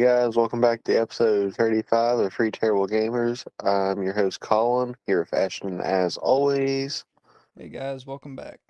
Hey 0.00 0.06
guys, 0.06 0.34
welcome 0.34 0.62
back 0.62 0.82
to 0.84 0.96
episode 0.96 1.54
35 1.56 2.20
of 2.20 2.32
Three 2.32 2.50
Terrible 2.50 2.88
Gamers. 2.88 3.46
I'm 3.62 4.02
your 4.02 4.14
host 4.14 4.40
Colin, 4.40 4.96
here 5.06 5.20
with 5.20 5.34
Ashton 5.34 5.82
as 5.82 6.16
always. 6.16 7.04
Hey 7.54 7.68
guys, 7.68 8.06
welcome 8.06 8.34
back. 8.34 8.60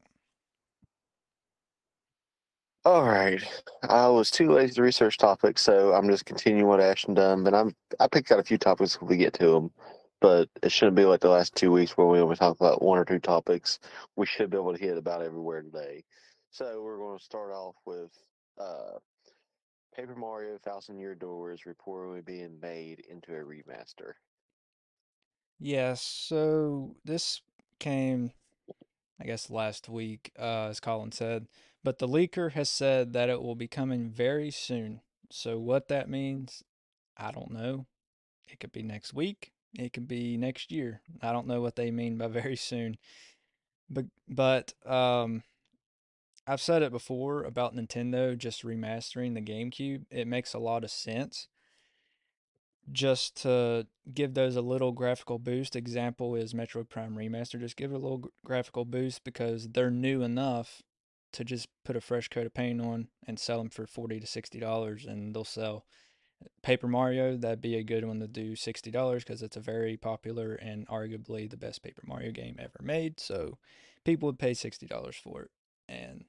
Alright, 2.85 3.45
I 3.89 4.09
was 4.09 4.33
too 4.33 4.51
lazy 4.51 4.75
to 4.75 4.83
research 4.83 5.19
topics, 5.19 5.63
so 5.63 5.93
I'm 5.95 6.09
just 6.09 6.25
continuing 6.25 6.67
what 6.67 6.81
Ashton 6.81 7.15
done, 7.15 7.45
but 7.45 7.55
I'm 7.55 7.77
I 8.01 8.09
picked 8.09 8.33
out 8.33 8.41
a 8.41 8.43
few 8.43 8.59
topics 8.59 8.97
if 8.97 9.03
we 9.03 9.17
get 9.17 9.33
to 9.35 9.53
them, 9.53 9.71
but 10.21 10.49
it 10.65 10.73
shouldn't 10.73 10.97
be 10.97 11.05
like 11.05 11.21
the 11.21 11.29
last 11.29 11.55
two 11.55 11.71
weeks 11.71 11.97
where 11.97 12.09
we 12.09 12.19
only 12.19 12.35
talk 12.35 12.57
about 12.59 12.83
one 12.83 12.99
or 12.99 13.05
two 13.05 13.21
topics. 13.21 13.79
We 14.17 14.27
should 14.27 14.51
be 14.51 14.57
able 14.57 14.75
to 14.75 14.85
hit 14.85 14.99
about 14.99 15.23
everywhere 15.23 15.63
today. 15.63 16.03
So 16.51 16.83
we're 16.83 16.99
going 16.99 17.19
to 17.19 17.25
start 17.25 17.53
off 17.53 17.77
with 17.87 18.11
uh, 18.59 18.99
Paper 19.95 20.15
Mario 20.15 20.59
Thousand 20.59 20.99
Year 20.99 21.15
Door 21.15 21.53
is 21.53 21.63
reportedly 21.63 22.25
being 22.25 22.59
made 22.61 23.01
into 23.09 23.33
a 23.33 23.45
remaster. 23.45 24.13
Yes, 25.59 26.01
so 26.01 26.97
this 27.05 27.43
came, 27.79 28.33
I 29.21 29.25
guess, 29.25 29.51
last 29.51 29.89
week, 29.89 30.33
uh, 30.39 30.69
as 30.69 30.81
Colin 30.81 31.13
said, 31.13 31.49
but 31.85 31.99
the 31.99 32.09
leaker 32.09 32.53
has 32.53 32.71
said 32.71 33.13
that 33.13 33.29
it 33.29 33.43
will 33.43 33.55
be 33.55 33.69
coming 33.69 34.11
very 34.11 34.51
soon. 34.51 35.01
So 35.31 35.59
what 35.59 35.89
that 35.89 36.09
means, 36.09 36.65
I 37.17 37.31
don't 37.31 37.51
know. 37.51 37.87
It 38.49 38.61
could 38.61 38.73
be 38.73 38.83
next 38.83 39.15
week. 39.15 39.53
It 39.79 39.93
could 39.93 40.09
be 40.09 40.37
next 40.37 40.73
year. 40.73 41.03
I 41.23 41.33
don't 41.33 41.47
know 41.47 41.61
what 41.61 41.77
they 41.77 41.91
mean 41.91 42.17
by 42.17 42.27
very 42.29 42.57
soon. 42.57 42.97
But 43.89 44.07
but 44.29 44.73
um 44.87 45.43
I've 46.51 46.61
said 46.61 46.83
it 46.83 46.91
before 46.91 47.45
about 47.45 47.77
Nintendo 47.77 48.37
just 48.37 48.65
remastering 48.65 49.35
the 49.35 49.41
GameCube. 49.41 50.07
It 50.11 50.27
makes 50.27 50.53
a 50.53 50.59
lot 50.59 50.83
of 50.83 50.91
sense 50.91 51.47
just 52.91 53.41
to 53.43 53.87
give 54.13 54.35
those 54.35 54.57
a 54.57 54.61
little 54.61 54.91
graphical 54.91 55.39
boost. 55.39 55.77
Example 55.77 56.35
is 56.35 56.53
Metroid 56.53 56.89
Prime 56.89 57.15
Remaster. 57.15 57.61
Just 57.61 57.77
give 57.77 57.93
it 57.93 57.95
a 57.95 57.99
little 57.99 58.33
graphical 58.45 58.85
boost 58.85 59.23
because 59.23 59.69
they're 59.69 59.93
new 59.93 60.23
enough 60.23 60.83
to 61.35 61.45
just 61.45 61.69
put 61.85 61.95
a 61.95 62.01
fresh 62.01 62.27
coat 62.27 62.47
of 62.47 62.53
paint 62.53 62.81
on 62.81 63.07
and 63.29 63.39
sell 63.39 63.59
them 63.59 63.71
for 63.71 63.87
40 63.87 64.19
to 64.19 64.27
60 64.27 64.59
dollars 64.59 65.07
and 65.07 65.33
they'll 65.33 65.45
sell 65.45 65.85
Paper 66.65 66.89
Mario, 66.89 67.37
that'd 67.37 67.61
be 67.61 67.77
a 67.77 67.85
good 67.85 68.05
one 68.05 68.19
to 68.19 68.27
do 68.27 68.57
$60 68.57 69.19
because 69.19 69.41
it's 69.41 69.57
a 69.57 69.61
very 69.61 69.97
popular 69.97 70.55
and 70.55 70.89
arguably 70.89 71.49
the 71.49 71.57
best 71.57 71.85
Paper 71.85 72.03
Mario 72.05 72.33
game 72.33 72.57
ever 72.59 72.81
made. 72.83 73.21
So 73.21 73.59
people 74.05 74.27
would 74.27 74.39
pay 74.41 74.51
$60 74.51 75.15
for 75.15 75.43
it 75.43 75.51
and 75.91 76.25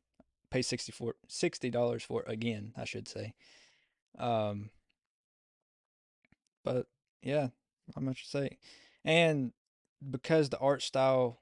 pay 0.51 0.61
64 0.61 1.15
$60 1.27 2.01
for 2.01 2.23
again, 2.27 2.73
I 2.77 2.85
should 2.85 3.07
say. 3.07 3.33
Um, 4.19 4.69
but 6.63 6.87
yeah, 7.23 7.47
not 7.95 8.03
much 8.03 8.23
to 8.25 8.29
say. 8.29 8.57
And 9.03 9.53
because 10.09 10.49
the 10.49 10.59
art 10.59 10.81
style 10.81 11.41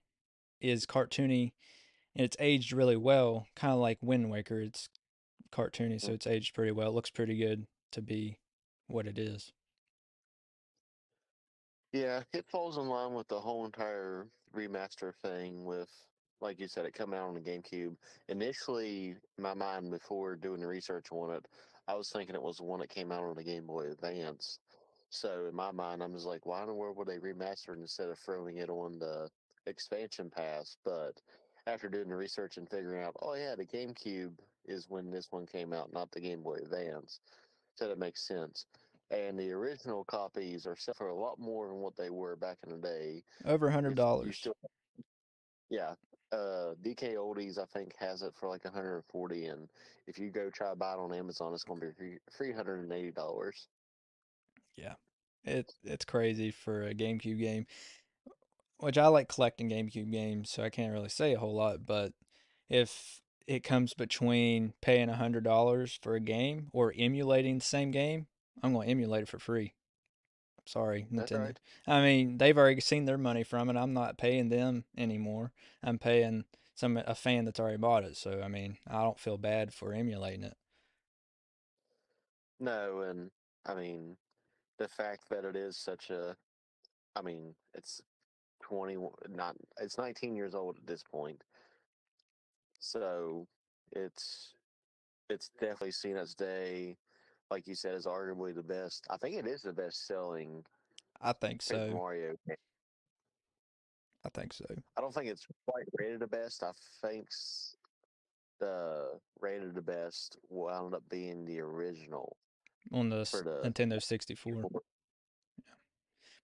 is 0.61 0.85
cartoony 0.85 1.53
and 2.15 2.25
it's 2.25 2.37
aged 2.39 2.71
really 2.71 2.97
well, 2.97 3.47
kind 3.55 3.73
of 3.73 3.79
like 3.79 3.97
Wind 4.01 4.29
Waker, 4.29 4.61
it's 4.61 4.89
cartoony, 5.51 5.99
so 5.99 6.13
it's 6.13 6.27
aged 6.27 6.53
pretty 6.53 6.71
well. 6.71 6.89
It 6.89 6.93
looks 6.93 7.09
pretty 7.09 7.37
good 7.37 7.65
to 7.91 8.01
be 8.01 8.37
what 8.87 9.07
it 9.07 9.17
is. 9.17 9.51
Yeah, 11.91 12.21
it 12.33 12.45
falls 12.47 12.77
in 12.77 12.87
line 12.87 13.13
with 13.13 13.27
the 13.27 13.39
whole 13.39 13.65
entire 13.65 14.27
remaster 14.55 15.13
thing 15.23 15.65
with, 15.65 15.89
like 16.41 16.59
you 16.59 16.67
said, 16.67 16.85
it 16.85 16.93
coming 16.93 17.19
out 17.19 17.27
on 17.27 17.35
the 17.35 17.41
GameCube. 17.41 17.95
Initially, 18.27 19.15
my 19.37 19.53
mind, 19.53 19.91
before 19.91 20.35
doing 20.35 20.61
the 20.61 20.67
research 20.67 21.07
on 21.11 21.35
it, 21.35 21.45
I 21.87 21.95
was 21.95 22.09
thinking 22.09 22.35
it 22.35 22.41
was 22.41 22.57
the 22.57 22.63
one 22.63 22.79
that 22.79 22.89
came 22.89 23.11
out 23.11 23.23
on 23.23 23.35
the 23.35 23.43
Game 23.43 23.65
Boy 23.65 23.87
Advance. 23.91 24.59
So 25.09 25.47
in 25.49 25.55
my 25.55 25.71
mind, 25.71 26.03
I'm 26.03 26.13
just 26.13 26.25
like, 26.25 26.45
why 26.45 26.61
in 26.61 26.67
the 26.67 26.73
world 26.73 26.97
would 26.97 27.07
they 27.07 27.17
remaster 27.17 27.69
it 27.69 27.79
instead 27.79 28.09
of 28.09 28.19
throwing 28.19 28.57
it 28.57 28.69
on 28.69 28.99
the 28.99 29.27
expansion 29.65 30.29
pass? 30.29 30.77
But 30.85 31.19
after 31.65 31.89
doing 31.89 32.09
the 32.09 32.15
research 32.15 32.57
and 32.57 32.69
figuring 32.69 33.03
out, 33.03 33.15
oh 33.21 33.33
yeah, 33.33 33.55
the 33.55 33.65
GameCube 33.65 34.33
is 34.65 34.85
when 34.87 35.09
this 35.09 35.27
one 35.31 35.45
came 35.45 35.73
out, 35.73 35.91
not 35.91 36.11
the 36.11 36.21
Game 36.21 36.43
Boy 36.43 36.57
Advance. 36.63 37.19
So 37.75 37.87
that 37.87 37.97
makes 37.97 38.27
sense. 38.27 38.67
And 39.11 39.39
the 39.39 39.51
original 39.51 40.03
copies 40.03 40.67
are 40.67 40.75
set 40.75 40.95
for 40.95 41.07
a 41.07 41.15
lot 41.15 41.39
more 41.39 41.67
than 41.67 41.77
what 41.77 41.97
they 41.97 42.11
were 42.11 42.35
back 42.35 42.57
in 42.63 42.71
the 42.71 42.87
day. 42.87 43.23
Over 43.45 43.67
a 43.67 43.71
hundred 43.71 43.95
dollars. 43.95 44.47
yeah, 45.71 45.93
uh, 46.31 46.73
DK 46.83 47.15
Oldies 47.15 47.57
I 47.57 47.65
think 47.65 47.93
has 47.99 48.21
it 48.21 48.33
for 48.35 48.49
like 48.49 48.63
140, 48.63 49.45
and 49.45 49.67
if 50.07 50.19
you 50.19 50.29
go 50.29 50.49
try 50.49 50.69
to 50.69 50.75
buy 50.75 50.93
it 50.93 50.99
on 50.99 51.13
Amazon, 51.13 51.53
it's 51.53 51.63
going 51.63 51.79
to 51.79 51.87
be 51.87 51.93
three 51.93 52.17
three 52.35 52.51
hundred 52.51 52.81
and 52.81 52.91
eighty 52.91 53.11
dollars. 53.11 53.67
Yeah. 54.75 54.93
It 55.43 55.71
it's 55.83 56.05
crazy 56.05 56.51
for 56.51 56.83
a 56.83 56.93
GameCube 56.93 57.39
game. 57.39 57.65
Which 58.79 58.97
I 58.97 59.07
like 59.07 59.27
collecting 59.27 59.69
GameCube 59.69 60.11
games, 60.11 60.49
so 60.51 60.63
I 60.63 60.69
can't 60.69 60.93
really 60.93 61.09
say 61.09 61.33
a 61.33 61.39
whole 61.39 61.55
lot, 61.55 61.85
but 61.85 62.13
if 62.69 63.19
it 63.45 63.63
comes 63.63 63.93
between 63.93 64.73
paying 64.81 65.09
a 65.09 65.15
hundred 65.15 65.43
dollars 65.43 65.99
for 66.01 66.15
a 66.15 66.21
game 66.21 66.69
or 66.71 66.93
emulating 66.97 67.57
the 67.57 67.65
same 67.65 67.91
game, 67.91 68.27
I'm 68.63 68.73
gonna 68.73 68.85
emulate 68.87 69.23
it 69.23 69.27
for 69.29 69.39
free. 69.39 69.73
Sorry, 70.69 71.07
That's 71.11 71.31
Nintendo. 71.31 71.45
right. 71.45 71.59
I 71.87 72.01
mean, 72.03 72.37
they've 72.37 72.57
already 72.57 72.81
seen 72.81 73.05
their 73.05 73.17
money 73.17 73.43
from 73.43 73.69
it. 73.69 73.75
I'm 73.75 73.93
not 73.93 74.17
paying 74.19 74.49
them 74.49 74.85
anymore. 74.95 75.51
I'm 75.81 75.97
paying 75.97 76.45
some 76.75 76.95
a 76.97 77.15
fan 77.15 77.45
that's 77.45 77.59
already 77.59 77.77
bought 77.77 78.03
it. 78.03 78.17
So 78.17 78.41
I 78.43 78.47
mean, 78.49 78.77
I 78.87 79.01
don't 79.01 79.19
feel 79.19 79.37
bad 79.37 79.73
for 79.73 79.93
emulating 79.93 80.43
it. 80.43 80.57
No, 82.59 83.01
and 83.01 83.31
I 83.65 83.75
mean 83.75 84.17
the 84.77 84.87
fact 84.87 85.29
that 85.29 85.45
it 85.45 85.55
is 85.55 85.77
such 85.77 86.09
a, 86.09 86.35
I 87.15 87.21
mean 87.21 87.55
it's 87.73 88.01
20 88.63 88.97
not 89.29 89.55
it's 89.79 89.97
19 89.97 90.35
years 90.35 90.55
old 90.55 90.77
at 90.77 90.87
this 90.87 91.03
point, 91.03 91.43
so 92.79 93.47
it's 93.91 94.53
it's 95.29 95.49
definitely 95.59 95.91
seen 95.91 96.17
its 96.17 96.35
day. 96.35 96.97
Like 97.51 97.67
you 97.67 97.75
said, 97.75 97.95
is 97.95 98.05
arguably 98.05 98.53
the 98.53 98.63
best. 98.63 99.05
I 99.09 99.17
think 99.17 99.35
it 99.35 99.47
is 99.47 99.61
the 99.61 99.73
best 99.73 100.05
selling 100.05 100.63
I 101.21 101.33
think 101.33 101.61
so. 101.61 101.91
Mario 101.91 102.35
game. 102.47 102.55
I 104.25 104.29
think 104.29 104.53
so. 104.53 104.65
I 104.97 105.01
don't 105.01 105.13
think 105.13 105.27
it's 105.27 105.45
quite 105.67 105.85
rated 105.97 106.19
the 106.19 106.27
best. 106.27 106.63
I 106.63 106.71
think 107.01 107.27
the 108.59 108.67
uh, 108.67 109.17
rated 109.39 109.75
the 109.75 109.81
best 109.81 110.37
wound 110.49 110.93
up 110.93 111.03
being 111.09 111.45
the 111.45 111.59
original 111.59 112.35
On 112.91 113.09
the 113.09 113.17
the 113.17 113.69
Nintendo 113.69 114.01
64. 114.01 114.53
Right. 114.53 114.63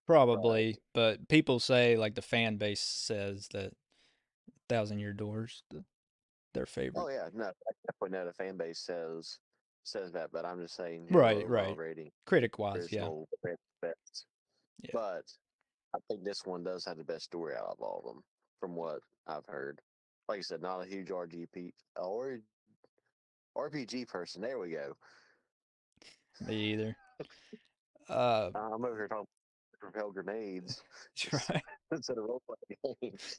Probably, 0.06 0.78
but 0.94 1.28
people 1.28 1.58
say 1.58 1.96
like 1.96 2.14
the 2.14 2.22
fan 2.22 2.56
base 2.56 2.80
says 2.80 3.48
that 3.52 3.72
Thousand 4.68 5.00
Year 5.00 5.12
Doors 5.12 5.62
the, 5.70 5.84
their 6.54 6.62
oh, 6.62 6.66
favorite. 6.66 7.02
Oh 7.02 7.08
yeah, 7.08 7.28
no, 7.34 7.44
I 7.46 7.72
definitely 7.86 8.18
know 8.18 8.26
the 8.26 8.32
fan 8.32 8.56
base 8.56 8.78
says 8.78 9.38
says 9.86 10.12
that, 10.12 10.30
but 10.32 10.44
I'm 10.44 10.60
just 10.60 10.76
saying 10.76 11.06
Right, 11.10 11.36
overall 11.44 11.68
right. 11.68 11.76
rating 11.76 12.10
Critic 12.26 12.58
wise, 12.58 12.88
yeah. 12.90 13.00
original 13.02 13.28
best. 13.82 14.26
Yeah. 14.82 14.90
But 14.92 15.22
I 15.94 15.98
think 16.08 16.24
this 16.24 16.44
one 16.44 16.64
does 16.64 16.84
have 16.84 16.98
the 16.98 17.04
best 17.04 17.24
story 17.24 17.54
out 17.54 17.68
of 17.68 17.80
all 17.80 18.02
of 18.04 18.14
them, 18.14 18.22
from 18.60 18.74
what 18.74 19.00
I've 19.26 19.46
heard. 19.46 19.80
Like 20.28 20.38
I 20.38 20.42
said, 20.42 20.60
not 20.62 20.82
a 20.82 20.86
huge 20.86 21.08
RGP 21.08 21.70
or 21.96 22.40
RPG 23.56 24.08
person. 24.08 24.42
There 24.42 24.58
we 24.58 24.70
go. 24.70 24.94
Me 26.46 26.72
either. 26.72 26.96
Uh, 28.08 28.50
I'm 28.54 28.84
over 28.84 28.94
here 28.96 29.08
talking 29.08 29.26
propel 29.80 30.12
grenades 30.12 30.80
right. 31.32 31.62
instead 31.90 32.16
of 32.16 32.22
role 32.24 32.40
playing 32.46 32.94
games. 33.02 33.36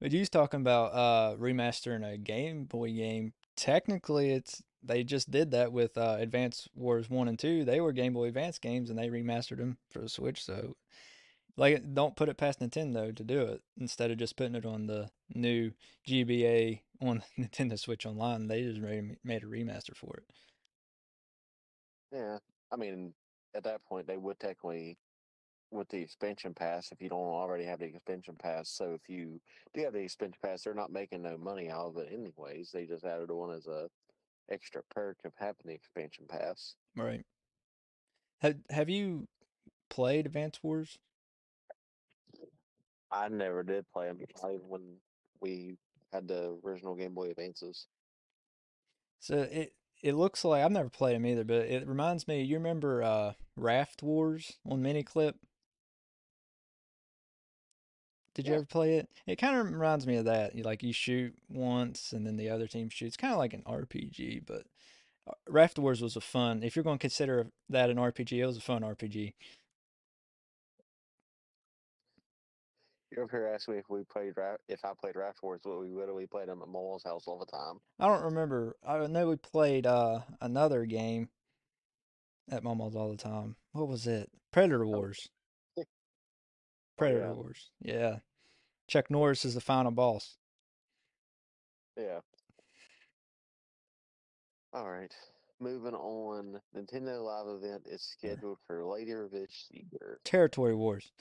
but 0.00 0.12
you 0.12 0.20
was 0.20 0.30
talking 0.30 0.60
about 0.62 0.94
uh 0.94 1.36
remastering 1.36 2.10
a 2.10 2.16
Game 2.16 2.64
Boy 2.64 2.90
game 2.94 3.34
technically 3.54 4.30
it's 4.30 4.62
they 4.86 5.04
just 5.04 5.30
did 5.30 5.50
that 5.52 5.72
with 5.72 5.96
uh, 5.96 6.16
Advance 6.18 6.68
Wars 6.74 7.08
One 7.08 7.28
and 7.28 7.38
Two. 7.38 7.64
They 7.64 7.80
were 7.80 7.92
Game 7.92 8.12
Boy 8.12 8.26
Advance 8.26 8.58
games, 8.58 8.90
and 8.90 8.98
they 8.98 9.08
remastered 9.08 9.58
them 9.58 9.78
for 9.90 10.00
the 10.00 10.08
Switch. 10.08 10.44
So, 10.44 10.76
like, 11.56 11.94
don't 11.94 12.16
put 12.16 12.28
it 12.28 12.36
past 12.36 12.60
Nintendo 12.60 13.14
to 13.14 13.24
do 13.24 13.40
it 13.42 13.62
instead 13.78 14.10
of 14.10 14.18
just 14.18 14.36
putting 14.36 14.54
it 14.54 14.66
on 14.66 14.86
the 14.86 15.10
new 15.34 15.72
GBA 16.06 16.80
on 17.00 17.22
Nintendo 17.38 17.78
Switch 17.78 18.06
Online. 18.06 18.48
They 18.48 18.62
just 18.62 18.80
made, 18.80 19.42
a 19.42 19.46
remaster 19.46 19.96
for 19.96 20.16
it. 20.16 20.24
Yeah, 22.12 22.38
I 22.72 22.76
mean, 22.76 23.12
at 23.54 23.64
that 23.64 23.84
point, 23.84 24.06
they 24.06 24.16
would 24.16 24.38
technically, 24.38 24.98
with 25.70 25.88
the 25.88 25.98
expansion 25.98 26.54
pass, 26.54 26.92
if 26.92 27.00
you 27.00 27.08
don't 27.08 27.18
already 27.18 27.64
have 27.64 27.80
the 27.80 27.86
expansion 27.86 28.36
pass. 28.40 28.70
So 28.70 28.92
if 28.94 29.08
you 29.08 29.40
do 29.74 29.82
have 29.82 29.94
the 29.94 30.00
expansion 30.00 30.38
pass, 30.44 30.62
they're 30.62 30.74
not 30.74 30.92
making 30.92 31.22
no 31.22 31.36
money 31.36 31.70
out 31.70 31.86
of 31.86 31.96
it 31.96 32.10
anyways. 32.12 32.70
They 32.70 32.86
just 32.86 33.04
added 33.04 33.30
on 33.30 33.52
as 33.52 33.66
a 33.66 33.88
extra 34.50 34.82
perk 34.90 35.18
of 35.24 35.32
having 35.36 35.54
the 35.64 35.72
expansion 35.72 36.26
pass. 36.28 36.74
Right. 36.96 37.24
Have 38.40 38.56
Have 38.70 38.88
you 38.88 39.28
played 39.90 40.26
Advance 40.26 40.62
Wars? 40.62 40.98
I 43.10 43.28
never 43.28 43.62
did 43.62 43.86
play 43.92 44.08
them 44.08 44.18
when 44.68 44.96
we 45.40 45.76
had 46.12 46.26
the 46.26 46.58
original 46.64 46.94
Game 46.94 47.14
Boy 47.14 47.30
Advances. 47.30 47.86
So 49.20 49.42
it 49.50 49.74
it 50.02 50.14
looks 50.14 50.44
like 50.44 50.62
I've 50.62 50.70
never 50.70 50.90
played 50.90 51.14
them 51.14 51.24
either, 51.24 51.44
but 51.44 51.66
it 51.66 51.86
reminds 51.86 52.28
me. 52.28 52.42
You 52.42 52.56
remember 52.56 53.02
uh, 53.02 53.32
Raft 53.56 54.02
Wars 54.02 54.58
on 54.68 54.82
Miniclip? 54.82 55.34
Did 58.34 58.46
you 58.46 58.52
Yeah. 58.52 58.58
ever 58.58 58.66
play 58.66 58.98
it? 58.98 59.08
It 59.26 59.36
kind 59.36 59.56
of 59.56 59.66
reminds 59.72 60.06
me 60.06 60.16
of 60.16 60.24
that. 60.24 60.54
You 60.54 60.64
like 60.64 60.82
you 60.82 60.92
shoot 60.92 61.34
once 61.48 62.12
and 62.12 62.26
then 62.26 62.36
the 62.36 62.50
other 62.50 62.66
team 62.66 62.88
shoots. 62.88 63.16
Kind 63.16 63.32
of 63.32 63.38
like 63.38 63.54
an 63.54 63.62
RPG, 63.62 64.40
but 64.44 64.66
uh, 65.26 65.32
Raft 65.48 65.78
Wars 65.78 66.02
was 66.02 66.16
a 66.16 66.20
fun. 66.20 66.62
If 66.62 66.76
you're 66.76 66.82
going 66.82 66.98
to 66.98 67.02
consider 67.02 67.50
that 67.68 67.90
an 67.90 67.96
RPG, 67.96 68.38
it 68.38 68.46
was 68.46 68.56
a 68.56 68.60
fun 68.60 68.82
RPG. 68.82 69.34
You 73.12 73.22
ever 73.22 73.30
hear 73.30 73.46
ask 73.54 73.68
me 73.68 73.76
if 73.76 73.88
we 73.88 74.02
played 74.02 74.32
if 74.68 74.84
I 74.84 74.92
played 75.00 75.14
Raft 75.14 75.40
Wars, 75.40 75.60
what 75.62 75.78
we 75.80 75.92
would 75.92 76.12
we 76.12 76.26
played 76.26 76.48
them 76.48 76.60
at 76.62 76.68
Mama's 76.68 77.04
house 77.04 77.28
all 77.28 77.38
the 77.38 77.46
time. 77.46 77.78
I 78.00 78.08
don't 78.08 78.24
remember. 78.24 78.76
I 78.84 79.06
know 79.06 79.28
we 79.28 79.36
played 79.36 79.86
uh, 79.86 80.20
another 80.40 80.84
game 80.84 81.28
at 82.50 82.64
Momo's 82.64 82.96
all 82.96 83.10
the 83.12 83.16
time. 83.16 83.54
What 83.70 83.86
was 83.86 84.08
it? 84.08 84.30
Predator 84.50 84.84
Wars. 84.84 85.28
Predator 86.96 87.26
yeah. 87.26 87.32
Wars. 87.32 87.70
Yeah. 87.80 88.16
Chuck 88.88 89.10
Norris 89.10 89.44
is 89.44 89.54
the 89.54 89.60
final 89.60 89.90
boss. 89.90 90.36
Yeah. 91.96 92.20
All 94.72 94.90
right. 94.90 95.14
Moving 95.60 95.94
on, 95.94 96.60
Nintendo 96.76 97.24
Live 97.24 97.62
event 97.62 97.86
is 97.88 98.02
scheduled 98.02 98.58
for 98.66 98.84
later 98.84 99.28
this 99.30 99.68
year. 99.70 100.18
Territory 100.24 100.74
Wars. 100.74 101.12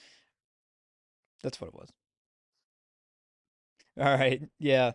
That's 1.43 1.61
what 1.61 1.67
it 1.67 1.75
was. 1.75 1.89
All 3.99 4.17
right. 4.17 4.41
Yeah. 4.59 4.93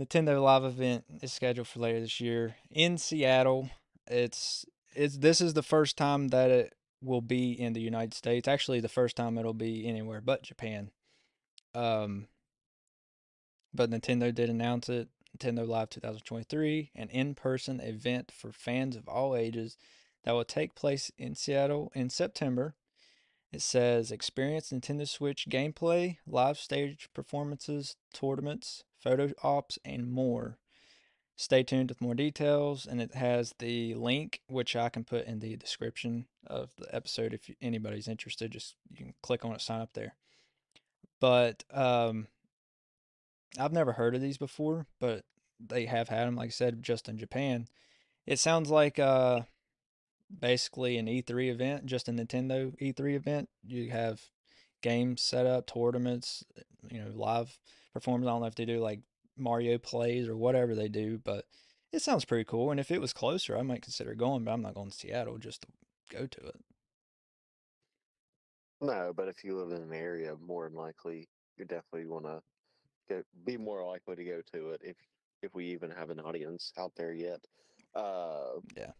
Nintendo 0.00 0.42
Live 0.42 0.64
event 0.64 1.04
is 1.22 1.32
scheduled 1.32 1.68
for 1.68 1.78
later 1.80 2.00
this 2.00 2.20
year 2.20 2.56
in 2.70 2.96
Seattle. 2.96 3.68
It's 4.06 4.64
it's 4.94 5.18
this 5.18 5.40
is 5.42 5.52
the 5.52 5.62
first 5.62 5.96
time 5.98 6.28
that 6.28 6.50
it 6.50 6.74
will 7.02 7.20
be 7.20 7.52
in 7.52 7.72
the 7.72 7.80
United 7.80 8.14
States. 8.14 8.48
Actually, 8.48 8.80
the 8.80 8.88
first 8.88 9.16
time 9.16 9.38
it'll 9.38 9.54
be 9.54 9.86
anywhere 9.86 10.20
but 10.20 10.42
Japan. 10.42 10.90
Um 11.74 12.28
but 13.72 13.90
Nintendo 13.90 14.34
did 14.34 14.50
announce 14.50 14.88
it. 14.88 15.08
Nintendo 15.38 15.66
Live 15.66 15.90
2023, 15.90 16.90
an 16.96 17.08
in-person 17.08 17.78
event 17.80 18.32
for 18.32 18.50
fans 18.50 18.96
of 18.96 19.08
all 19.08 19.36
ages 19.36 19.76
that 20.24 20.32
will 20.32 20.44
take 20.44 20.74
place 20.74 21.10
in 21.18 21.34
Seattle 21.34 21.92
in 21.94 22.10
September. 22.10 22.74
It 23.52 23.62
says 23.62 24.12
experience 24.12 24.70
Nintendo 24.70 25.08
Switch 25.08 25.48
gameplay, 25.48 26.18
live 26.26 26.58
stage 26.58 27.08
performances, 27.14 27.96
tournaments, 28.12 28.84
photo 28.98 29.30
ops, 29.42 29.78
and 29.84 30.10
more. 30.10 30.58
Stay 31.40 31.62
tuned 31.62 31.88
with 31.88 32.02
more 32.02 32.14
details, 32.14 32.84
and 32.84 33.00
it 33.00 33.14
has 33.14 33.54
the 33.60 33.94
link 33.94 34.42
which 34.46 34.76
I 34.76 34.90
can 34.90 35.04
put 35.04 35.24
in 35.24 35.38
the 35.38 35.56
description 35.56 36.26
of 36.46 36.68
the 36.76 36.94
episode 36.94 37.32
if 37.32 37.50
anybody's 37.62 38.08
interested. 38.08 38.50
Just 38.50 38.74
you 38.90 38.98
can 38.98 39.14
click 39.22 39.42
on 39.42 39.52
it, 39.52 39.62
sign 39.62 39.80
up 39.80 39.94
there. 39.94 40.16
But 41.18 41.64
um, 41.72 42.26
I've 43.58 43.72
never 43.72 43.92
heard 43.92 44.14
of 44.14 44.20
these 44.20 44.36
before, 44.36 44.84
but 44.98 45.24
they 45.58 45.86
have 45.86 46.10
had 46.10 46.26
them, 46.26 46.36
like 46.36 46.48
I 46.48 46.50
said, 46.50 46.82
just 46.82 47.08
in 47.08 47.16
Japan. 47.16 47.68
It 48.26 48.38
sounds 48.38 48.68
like 48.68 48.98
uh, 48.98 49.40
basically 50.42 50.98
an 50.98 51.06
E3 51.06 51.50
event, 51.50 51.86
just 51.86 52.06
a 52.06 52.12
Nintendo 52.12 52.78
E3 52.82 53.14
event. 53.14 53.48
You 53.66 53.88
have 53.92 54.20
games 54.82 55.22
set 55.22 55.46
up, 55.46 55.66
tournaments, 55.66 56.44
you 56.90 57.00
know, 57.00 57.10
live 57.14 57.58
performance. 57.94 58.28
I 58.28 58.30
don't 58.30 58.40
know 58.42 58.46
if 58.46 58.56
they 58.56 58.66
do 58.66 58.80
like 58.80 59.00
Mario 59.40 59.78
plays 59.78 60.28
or 60.28 60.36
whatever 60.36 60.74
they 60.74 60.88
do, 60.88 61.18
but 61.18 61.46
it 61.92 62.02
sounds 62.02 62.24
pretty 62.24 62.44
cool. 62.44 62.70
And 62.70 62.78
if 62.78 62.90
it 62.90 63.00
was 63.00 63.12
closer, 63.12 63.56
I 63.56 63.62
might 63.62 63.82
consider 63.82 64.14
going, 64.14 64.44
but 64.44 64.52
I'm 64.52 64.62
not 64.62 64.74
going 64.74 64.90
to 64.90 64.96
Seattle 64.96 65.38
just 65.38 65.62
to 65.62 65.68
go 66.10 66.26
to 66.26 66.40
it. 66.48 66.56
No, 68.80 69.12
but 69.14 69.28
if 69.28 69.44
you 69.44 69.56
live 69.58 69.72
in 69.76 69.82
an 69.82 69.92
area, 69.92 70.34
more 70.40 70.68
than 70.68 70.76
likely 70.78 71.28
you 71.56 71.64
definitely 71.64 72.06
want 72.06 72.24
to 72.24 72.40
go. 73.08 73.22
Be 73.44 73.56
more 73.56 73.84
likely 73.86 74.16
to 74.16 74.24
go 74.24 74.40
to 74.54 74.70
it 74.70 74.80
if 74.84 74.96
if 75.42 75.54
we 75.54 75.66
even 75.66 75.90
have 75.90 76.10
an 76.10 76.20
audience 76.20 76.72
out 76.78 76.92
there 76.96 77.12
yet. 77.12 77.40
Uh, 77.94 78.60
Yeah. 78.76 78.92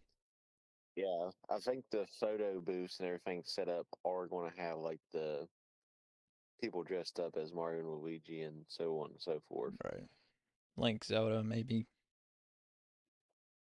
yeah. 0.95 1.29
I 1.49 1.59
think 1.59 1.85
the 1.91 2.05
photo 2.19 2.59
booths 2.61 2.99
and 2.99 3.07
everything 3.07 3.43
set 3.45 3.69
up 3.69 3.87
are 4.05 4.27
going 4.27 4.51
to 4.51 4.61
have 4.61 4.77
like 4.77 4.99
the 5.13 5.47
people 6.59 6.83
dressed 6.83 7.19
up 7.19 7.35
as 7.37 7.53
Mario 7.53 7.79
and 7.81 7.89
Luigi 7.89 8.41
and 8.41 8.65
so 8.67 8.99
on 8.99 9.11
and 9.11 9.21
so 9.21 9.39
forth. 9.47 9.73
Right. 9.83 10.03
Link, 10.77 11.03
Zelda, 11.03 11.43
maybe. 11.43 11.85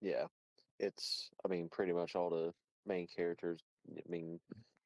Yeah, 0.02 0.26
it's. 0.80 1.30
I 1.46 1.48
mean, 1.48 1.70
pretty 1.70 1.94
much 1.94 2.16
all 2.16 2.30
the 2.30 2.54
main 2.86 3.08
characters. 3.08 3.62
I 3.90 4.10
mean, 4.10 4.40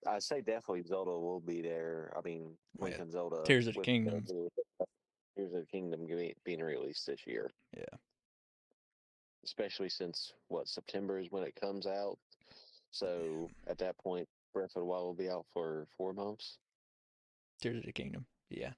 I 0.08 0.20
say 0.20 0.42
definitely 0.42 0.84
Zelda 0.84 1.12
will 1.12 1.40
be 1.40 1.62
there. 1.62 2.14
I 2.18 2.22
mean, 2.22 2.52
Link 2.78 2.96
yeah. 2.96 3.04
and 3.04 3.12
Zelda. 3.12 3.44
Tears 3.46 3.68
of 3.68 3.76
the 3.76 3.82
Kingdom. 3.82 4.26
Tears 4.26 5.54
of 5.54 5.62
the 5.62 5.68
Kingdom 5.72 6.08
being 6.44 6.62
released 6.62 7.08
this 7.08 7.22
year. 7.26 7.52
Yeah. 7.76 7.84
Especially 9.44 9.90
since 9.90 10.34
what 10.48 10.68
September 10.68 11.20
is 11.20 11.28
when 11.30 11.44
it 11.44 11.56
comes 11.60 11.86
out. 11.88 12.18
So 12.92 13.50
at 13.68 13.78
that 13.80 13.98
point, 13.98 14.28
Breath 14.54 14.76
of 14.76 14.82
the 14.82 14.86
Wild 14.86 15.06
will 15.06 15.14
be 15.14 15.30
out 15.30 15.46
for 15.54 15.88
four 15.98 16.14
months. 16.14 16.58
Tears 17.62 17.78
of 17.78 17.86
the 17.86 17.92
Kingdom. 17.92 18.26
Yeah. 18.50 18.72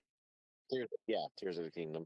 Tears, 0.71 0.89
yeah, 1.07 1.25
Tears 1.39 1.57
of 1.57 1.65
the 1.65 1.71
Kingdom. 1.71 2.05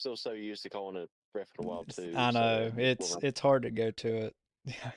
Still 0.00 0.16
so 0.16 0.32
used 0.32 0.62
to 0.62 0.70
calling 0.70 0.96
it 0.96 1.10
Breath 1.34 1.50
of 1.58 1.62
the 1.62 1.68
Wild 1.68 1.94
too. 1.94 2.14
I 2.16 2.30
know. 2.30 2.72
we'll 2.74 2.86
It's 2.86 3.12
not- 3.12 3.22
it's 3.22 3.38
hard 3.38 3.64
to 3.64 3.70
go 3.70 3.90
to 3.90 4.16
it. 4.26 4.36
Yeah. 4.64 4.92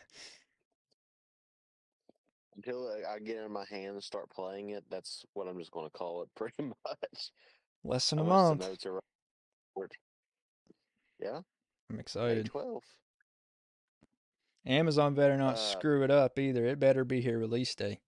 until 2.56 2.88
I- 3.10 3.20
get 3.20 3.36
it 3.38 3.44
in 3.46 3.52
my 3.52 3.66
hand 3.70 3.96
and 3.96 4.04
start 4.04 4.30
playing 4.30 4.70
it. 4.70 4.86
That's 4.90 5.26
what 5.34 5.48
I'm 5.50 5.58
just 5.60 5.72
going 5.72 5.88
to 5.90 5.92
call 5.98 6.22
it, 6.22 6.30
pretty 6.38 6.64
much. 6.64 7.32
Less 7.84 8.10
than 8.12 8.20
a 8.20 8.24
month. 8.24 8.62
Notes 8.62 8.86
are 8.86 8.94
right. 9.76 9.92
Yeah, 11.20 11.42
I'm 11.90 12.00
excited. 12.00 12.46
12th. 12.50 12.82
Amazon 14.66 15.16
better 15.16 15.36
not 15.36 15.56
Uh, 15.56 15.58
screw 15.58 16.04
it 16.04 16.12
up 16.12 16.40
either. 16.40 16.66
It 16.66 16.80
better 16.80 17.04
be 17.04 17.20
here 17.20 17.38
release 17.40 17.76
day. 17.76 18.00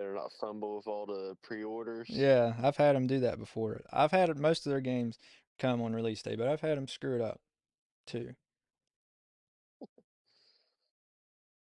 Better 0.00 0.14
not 0.14 0.32
fumble 0.40 0.76
with 0.78 0.86
all 0.86 1.04
the 1.04 1.36
pre-orders. 1.42 2.06
Yeah, 2.08 2.54
I've 2.62 2.78
had 2.78 2.96
them 2.96 3.06
do 3.06 3.20
that 3.20 3.38
before. 3.38 3.82
I've 3.92 4.12
had 4.12 4.34
most 4.38 4.64
of 4.64 4.70
their 4.70 4.80
games 4.80 5.18
come 5.58 5.82
on 5.82 5.92
release 5.92 6.22
day, 6.22 6.36
but 6.36 6.48
I've 6.48 6.62
had 6.62 6.78
them 6.78 6.88
screw 6.88 7.16
it 7.16 7.20
up 7.20 7.38
too. 8.06 8.34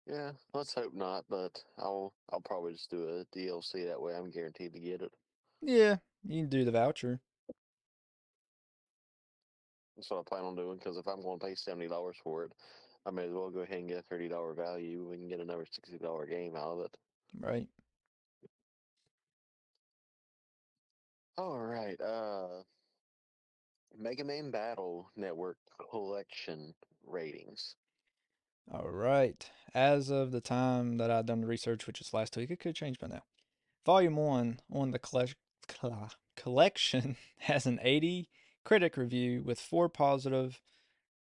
Yeah, 0.08 0.32
let's 0.54 0.74
hope 0.74 0.94
not. 0.94 1.26
But 1.30 1.62
I'll 1.78 2.14
I'll 2.32 2.40
probably 2.40 2.72
just 2.72 2.90
do 2.90 3.04
a 3.04 3.38
DLC 3.38 3.86
that 3.86 4.02
way. 4.02 4.14
I'm 4.16 4.32
guaranteed 4.32 4.72
to 4.76 4.80
get 4.80 5.02
it. 5.02 5.12
Yeah, 5.62 5.98
you 6.24 6.44
can 6.44 6.50
do 6.50 6.64
the 6.64 6.72
voucher. 6.72 7.20
That's 9.98 10.10
what 10.10 10.20
I 10.20 10.24
plan 10.26 10.46
on 10.46 10.56
doing. 10.56 10.78
Because 10.78 10.96
if 10.96 11.06
I'm 11.06 11.22
going 11.22 11.38
to 11.38 11.46
pay 11.46 11.56
seventy 11.56 11.90
dollars 11.90 12.16
for 12.24 12.46
it, 12.46 12.54
I 13.06 13.12
may 13.12 13.26
as 13.26 13.34
well 13.34 13.50
go 13.50 13.60
ahead 13.60 13.80
and 13.80 13.90
get 13.90 13.98
a 13.98 14.04
thirty 14.04 14.30
dollar 14.30 14.54
value. 14.54 15.06
We 15.10 15.18
can 15.18 15.28
get 15.28 15.42
another 15.42 15.66
sixty 15.70 15.98
dollar 15.98 16.26
game 16.26 16.56
out 16.56 16.72
of 16.72 16.86
it. 16.86 16.98
Right. 17.38 17.68
All 21.42 21.60
right. 21.60 22.00
Uh, 22.00 22.62
Mega 23.98 24.24
Man 24.24 24.52
Battle 24.52 25.10
Network 25.16 25.58
collection 25.90 26.76
ratings. 27.04 27.78
All 28.72 28.92
right. 28.92 29.50
As 29.74 30.12
of 30.12 30.32
the 30.32 30.40
time 30.40 30.98
that 30.98 31.10
I've 31.10 31.26
done 31.26 31.42
the 31.42 31.48
research, 31.48 31.88
which 31.88 32.00
is 32.00 32.14
last 32.14 32.38
week, 32.38 32.52
it 32.52 32.60
could 32.60 32.76
change 32.76 33.00
by 33.00 33.08
now. 33.08 33.24
Volume 33.88 34.18
one 34.18 34.60
on 34.72 34.92
the 34.92 35.00
collect- 35.00 35.34
collection 36.38 37.16
has 37.40 37.66
an 37.66 37.80
80 37.82 38.30
critic 38.64 38.96
review 38.96 39.42
with 39.44 39.60
four 39.60 39.90
positive 39.90 40.62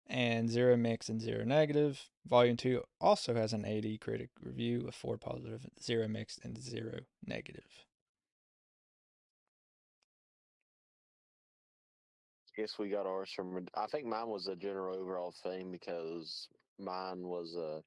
and 0.07 0.49
zero 0.49 0.79
mixed 0.79 1.11
and 1.11 1.21
zero 1.21 1.45
negative. 1.45 2.09
Volume 2.27 2.57
2 2.57 2.83
also 2.99 3.35
has 3.35 3.53
an 3.53 3.67
80 3.67 3.99
critic 3.99 4.31
review 4.41 4.85
with 4.87 4.95
four 4.95 5.19
positive, 5.19 5.67
zero 5.83 6.09
mixed, 6.09 6.43
and 6.43 6.57
zero 6.59 7.01
negative. 7.27 7.85
I 12.59 12.61
guess 12.61 12.79
we 12.79 12.89
got 12.89 13.07
ours 13.07 13.31
from. 13.31 13.67
I 13.77 13.87
think 13.87 14.07
mine 14.07 14.27
was 14.27 14.49
a 14.49 14.57
general 14.57 14.97
overall 14.99 15.33
thing 15.45 15.71
because 15.71 16.49
mine 16.81 17.21
was 17.21 17.55
a 17.55 17.83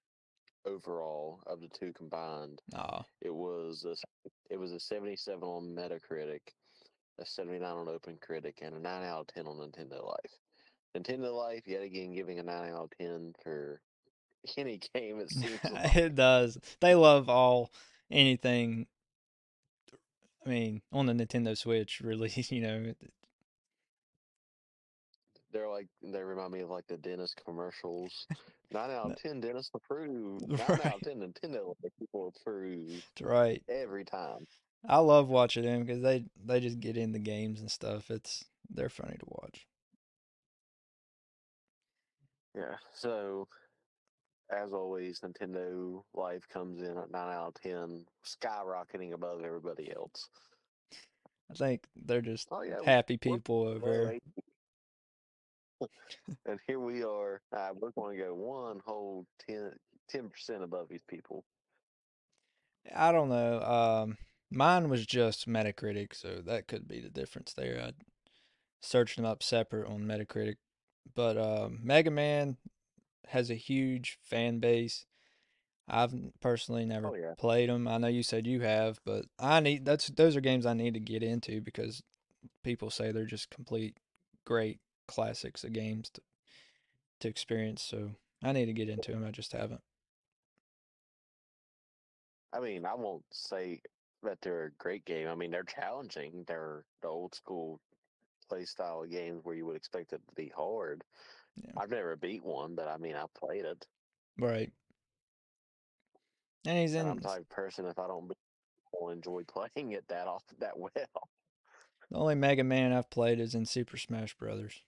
overall 0.65 1.41
of 1.45 1.59
the 1.59 1.67
two 1.67 1.91
combined. 1.91 2.61
Aw, 2.75 3.03
It 3.21 3.33
was 3.33 3.85
a, 3.85 3.95
it 4.49 4.57
was 4.57 4.71
a 4.71 4.79
77 4.79 5.43
on 5.43 5.75
Metacritic, 5.75 6.39
a 7.19 7.25
79 7.25 7.69
on 7.69 7.89
Open 7.89 8.17
Critic, 8.21 8.59
and 8.61 8.75
a 8.75 8.79
9 8.79 9.03
out 9.03 9.21
of 9.21 9.27
10 9.27 9.45
on 9.45 9.57
Nintendo 9.57 10.05
Life. 10.05 10.39
Nintendo 10.95 11.35
Life, 11.35 11.63
yet 11.65 11.81
again, 11.81 12.13
giving 12.13 12.39
a 12.39 12.43
9 12.43 12.69
out 12.69 12.83
of 12.83 12.91
10 12.97 13.33
for 13.43 13.81
any 14.55 14.79
game. 14.93 15.19
It 15.19 15.29
seems 15.31 15.59
it 15.63 16.15
does. 16.15 16.57
They 16.79 16.95
love 16.95 17.27
all 17.27 17.71
anything. 18.09 18.87
I 20.45 20.49
mean, 20.49 20.81
on 20.93 21.07
the 21.07 21.13
Nintendo 21.13 21.57
Switch, 21.57 21.99
really, 21.99 22.31
you 22.49 22.61
know. 22.61 22.93
They're 25.51 25.69
like 25.69 25.87
they 26.01 26.21
remind 26.23 26.51
me 26.53 26.61
of 26.61 26.69
like 26.69 26.87
the 26.87 26.97
dentist 26.97 27.41
commercials. 27.45 28.27
Nine 28.71 28.89
out 28.91 29.11
of 29.11 29.21
ten 29.21 29.41
dentists 29.41 29.71
approved. 29.75 30.47
Nine 30.49 30.61
out 30.61 30.95
of 30.95 31.01
ten 31.01 31.19
Nintendo 31.19 31.73
people 31.99 32.33
approved 32.35 33.03
Right. 33.21 33.61
every 33.69 34.05
time. 34.05 34.47
I 34.87 34.97
love 34.99 35.27
watching 35.29 35.63
them 35.63 35.83
because 35.83 36.01
they 36.01 36.25
they 36.45 36.59
just 36.59 36.79
get 36.79 36.97
in 36.97 37.11
the 37.11 37.19
games 37.19 37.59
and 37.59 37.69
stuff. 37.69 38.09
It's 38.09 38.45
they're 38.69 38.89
funny 38.89 39.17
to 39.19 39.25
watch. 39.27 39.67
Yeah. 42.55 42.75
So, 42.93 43.47
as 44.51 44.73
always, 44.73 45.21
Nintendo 45.21 46.03
Life 46.13 46.47
comes 46.49 46.81
in 46.81 46.97
at 46.97 47.11
nine 47.11 47.29
out 47.33 47.47
of 47.49 47.53
ten, 47.61 48.05
skyrocketing 48.25 49.13
above 49.13 49.43
everybody 49.43 49.91
else. 49.95 50.29
I 51.49 51.53
think 51.53 51.83
they're 51.95 52.21
just 52.21 52.47
Oh 52.51 52.61
yeah, 52.61 52.77
happy 52.85 53.17
people 53.17 53.63
over 53.67 53.79
below 53.79 53.91
there. 53.91 54.11
80. 54.13 54.21
and 56.45 56.59
here 56.67 56.79
we 56.79 57.03
are. 57.03 57.41
Uh, 57.55 57.69
we're 57.79 57.91
going 57.91 58.17
to 58.17 58.23
go 58.23 58.33
one 58.33 58.79
whole 58.85 59.25
10 59.47 60.29
percent 60.29 60.63
above 60.63 60.87
these 60.89 61.03
people. 61.07 61.43
I 62.95 63.11
don't 63.11 63.29
know. 63.29 63.61
Um, 63.61 64.17
mine 64.49 64.89
was 64.89 65.05
just 65.05 65.47
Metacritic, 65.47 66.13
so 66.13 66.41
that 66.45 66.67
could 66.67 66.87
be 66.87 66.99
the 66.99 67.09
difference 67.09 67.53
there. 67.53 67.81
I 67.81 67.91
searched 68.81 69.17
them 69.17 69.25
up 69.25 69.43
separate 69.43 69.87
on 69.87 70.01
Metacritic, 70.01 70.55
but 71.15 71.37
um, 71.37 71.79
Mega 71.83 72.11
Man 72.11 72.57
has 73.27 73.49
a 73.49 73.55
huge 73.55 74.17
fan 74.21 74.59
base. 74.59 75.05
I've 75.87 76.13
personally 76.39 76.85
never 76.85 77.09
Oh 77.09 77.15
yeah. 77.15 77.33
played 77.37 77.69
them. 77.69 77.87
I 77.87 77.97
know 77.97 78.07
you 78.07 78.23
said 78.23 78.47
you 78.47 78.61
have, 78.61 78.99
but 79.05 79.25
I 79.39 79.59
need 79.59 79.85
that's 79.85 80.07
those 80.07 80.35
are 80.35 80.41
games 80.41 80.65
I 80.65 80.73
need 80.73 80.93
to 80.93 80.99
get 80.99 81.23
into 81.23 81.61
because 81.61 82.01
people 82.63 82.89
say 82.89 83.11
they're 83.11 83.25
just 83.25 83.49
complete 83.49 83.97
great 84.45 84.79
classics 85.07 85.63
of 85.63 85.73
games 85.73 86.09
to 86.11 86.21
to 87.21 87.27
experience. 87.27 87.81
So 87.83 88.11
I 88.43 88.51
need 88.51 88.65
to 88.65 88.73
get 88.73 88.89
into 88.89 89.11
them. 89.11 89.25
I 89.25 89.31
just 89.31 89.53
haven't. 89.53 89.81
I 92.53 92.59
mean, 92.59 92.85
I 92.85 92.95
won't 92.95 93.23
say 93.31 93.81
that 94.23 94.39
they're 94.41 94.65
a 94.65 94.71
great 94.83 95.05
game. 95.05 95.27
I 95.27 95.35
mean, 95.35 95.51
they're 95.51 95.63
challenging. 95.63 96.43
They're 96.47 96.83
the 97.01 97.07
old 97.07 97.33
school 97.33 97.79
play 98.49 98.65
style 98.65 99.03
of 99.03 99.11
games 99.11 99.41
where 99.43 99.55
you 99.55 99.65
would 99.65 99.77
expect 99.77 100.13
it 100.13 100.21
to 100.27 100.35
be 100.35 100.51
hard. 100.55 101.03
Yeah. 101.55 101.71
I've 101.77 101.89
never 101.89 102.15
beat 102.15 102.43
one, 102.43 102.75
but 102.75 102.87
I 102.87 102.97
mean, 102.97 103.15
I've 103.15 103.33
played 103.33 103.65
it. 103.65 103.87
Right. 104.37 104.71
And 106.65 106.77
he's 106.77 106.93
And 106.93 107.09
I'm 107.09 107.17
the 107.17 107.27
type 107.27 107.39
of 107.39 107.49
person 107.49 107.85
if 107.85 107.97
I 107.97 108.07
don't 108.07 108.31
enjoy 109.09 109.43
playing 109.47 109.93
it 109.93 110.05
that 110.09 110.27
off 110.27 110.43
that 110.59 110.77
well. 110.77 110.91
the 110.93 112.17
only 112.17 112.35
Mega 112.35 112.63
Man 112.63 112.93
I've 112.93 113.09
played 113.09 113.39
is 113.39 113.55
in 113.55 113.65
Super 113.65 113.97
Smash 113.97 114.35
Brothers. 114.35 114.81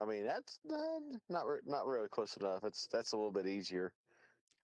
I 0.00 0.06
mean, 0.06 0.24
that's 0.24 0.58
uh, 0.72 1.00
not 1.28 1.46
re- 1.46 1.60
not 1.66 1.86
really 1.86 2.08
close 2.08 2.36
enough. 2.38 2.64
It's 2.64 2.88
that's 2.90 3.12
a 3.12 3.16
little 3.16 3.32
bit 3.32 3.46
easier. 3.46 3.92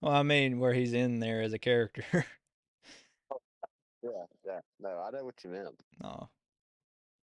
Well, 0.00 0.12
I 0.12 0.22
mean, 0.22 0.58
where 0.58 0.72
he's 0.72 0.92
in 0.92 1.20
there 1.20 1.42
as 1.42 1.52
a 1.52 1.58
character. 1.58 2.04
Yeah, 4.02 4.24
yeah. 4.44 4.60
No, 4.78 5.02
I 5.06 5.10
know 5.10 5.24
what 5.24 5.42
you 5.42 5.50
meant. 5.50 5.74
No. 6.00 6.28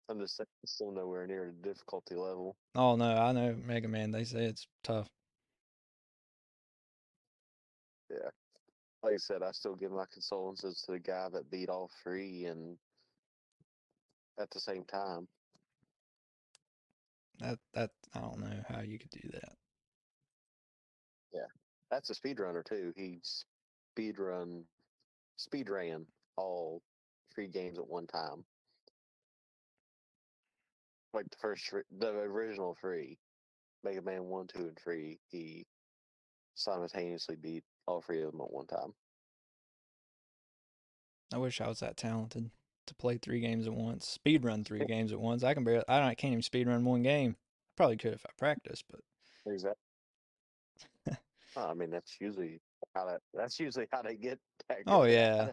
I'm 0.08 0.20
just 0.20 0.38
saying, 0.38 0.48
it's 0.64 0.74
still 0.74 0.92
nowhere 0.92 1.28
near 1.28 1.52
the 1.52 1.70
difficulty 1.70 2.16
level. 2.16 2.56
oh 2.76 2.96
no, 2.96 3.16
I 3.16 3.32
know 3.32 3.56
Mega 3.66 3.88
Man. 3.88 4.12
They 4.12 4.24
say 4.24 4.46
it's 4.46 4.66
tough. 4.84 5.08
Yeah. 8.10 8.30
Like 9.04 9.14
I 9.14 9.18
said, 9.18 9.44
I 9.44 9.52
still 9.52 9.76
give 9.76 9.92
my 9.92 10.06
condolences 10.12 10.82
to 10.86 10.94
the 10.94 11.00
guy 11.00 11.28
that 11.34 11.52
beat 11.52 11.70
all 11.70 11.90
three 12.02 12.46
and 12.46 12.78
at 14.40 14.50
the 14.52 14.60
same 14.60 14.84
time. 14.86 15.28
That 17.40 17.60
that 17.74 17.92
I 18.14 18.20
don't 18.20 18.40
know 18.40 18.64
how 18.68 18.82
you 18.82 19.00
could 19.00 19.12
do 19.12 19.30
that. 19.34 19.54
Yeah, 21.34 21.48
that's 21.90 22.10
a 22.10 22.16
speedrunner 22.16 22.64
too. 22.66 22.94
He 22.96 23.22
speedrun 23.98 24.64
speedran 25.40 26.06
all 26.36 26.82
three 27.34 27.48
games 27.48 27.78
at 27.78 27.88
one 27.88 28.08
time. 28.08 28.44
Like 31.14 31.30
the 31.30 31.38
first 31.42 31.68
three, 31.68 31.82
the 31.98 32.10
original 32.10 32.76
three, 32.80 33.18
Mega 33.84 34.02
Man 34.02 34.26
one, 34.26 34.48
two, 34.48 34.68
and 34.68 34.78
three, 34.78 35.20
he 35.30 35.66
simultaneously 36.56 37.36
beat 37.36 37.64
all 37.88 38.02
three 38.02 38.22
of 38.22 38.32
them 38.32 38.42
at 38.42 38.52
one 38.52 38.68
time. 38.68 38.94
I 41.34 41.38
wish 41.38 41.62
I 41.62 41.68
was 41.68 41.80
that 41.80 41.96
talented 41.96 42.52
to 42.90 42.96
play 42.96 43.18
three 43.18 43.40
games 43.40 43.68
at 43.68 43.74
once, 43.74 44.08
speed 44.08 44.44
run 44.44 44.64
three 44.64 44.86
games 44.86 45.12
at 45.12 45.20
once. 45.20 45.44
I 45.44 45.54
can 45.54 45.64
barely. 45.64 45.86
I 45.88 46.00
don't. 46.00 46.08
I 46.08 46.16
can't 46.16 46.34
even 46.34 46.44
speed 46.44 46.68
run 46.68 46.86
one 46.86 47.04
game. 47.04 47.36
I 47.40 47.74
probably 47.78 47.98
could 47.98 48.14
if 48.14 48.26
I 48.26 48.32
practiced, 48.38 48.84
but 48.90 49.02
Exactly. 49.46 49.82
I 51.58 51.74
mean, 51.74 51.90
that's 51.90 52.18
usually 52.20 52.62
how 52.96 53.06
that. 53.06 53.22
That's 53.34 53.60
usually 53.60 53.88
how 53.92 54.02
they 54.02 54.16
get. 54.16 54.40
Oh, 54.86 55.04
yeah. 55.04 55.50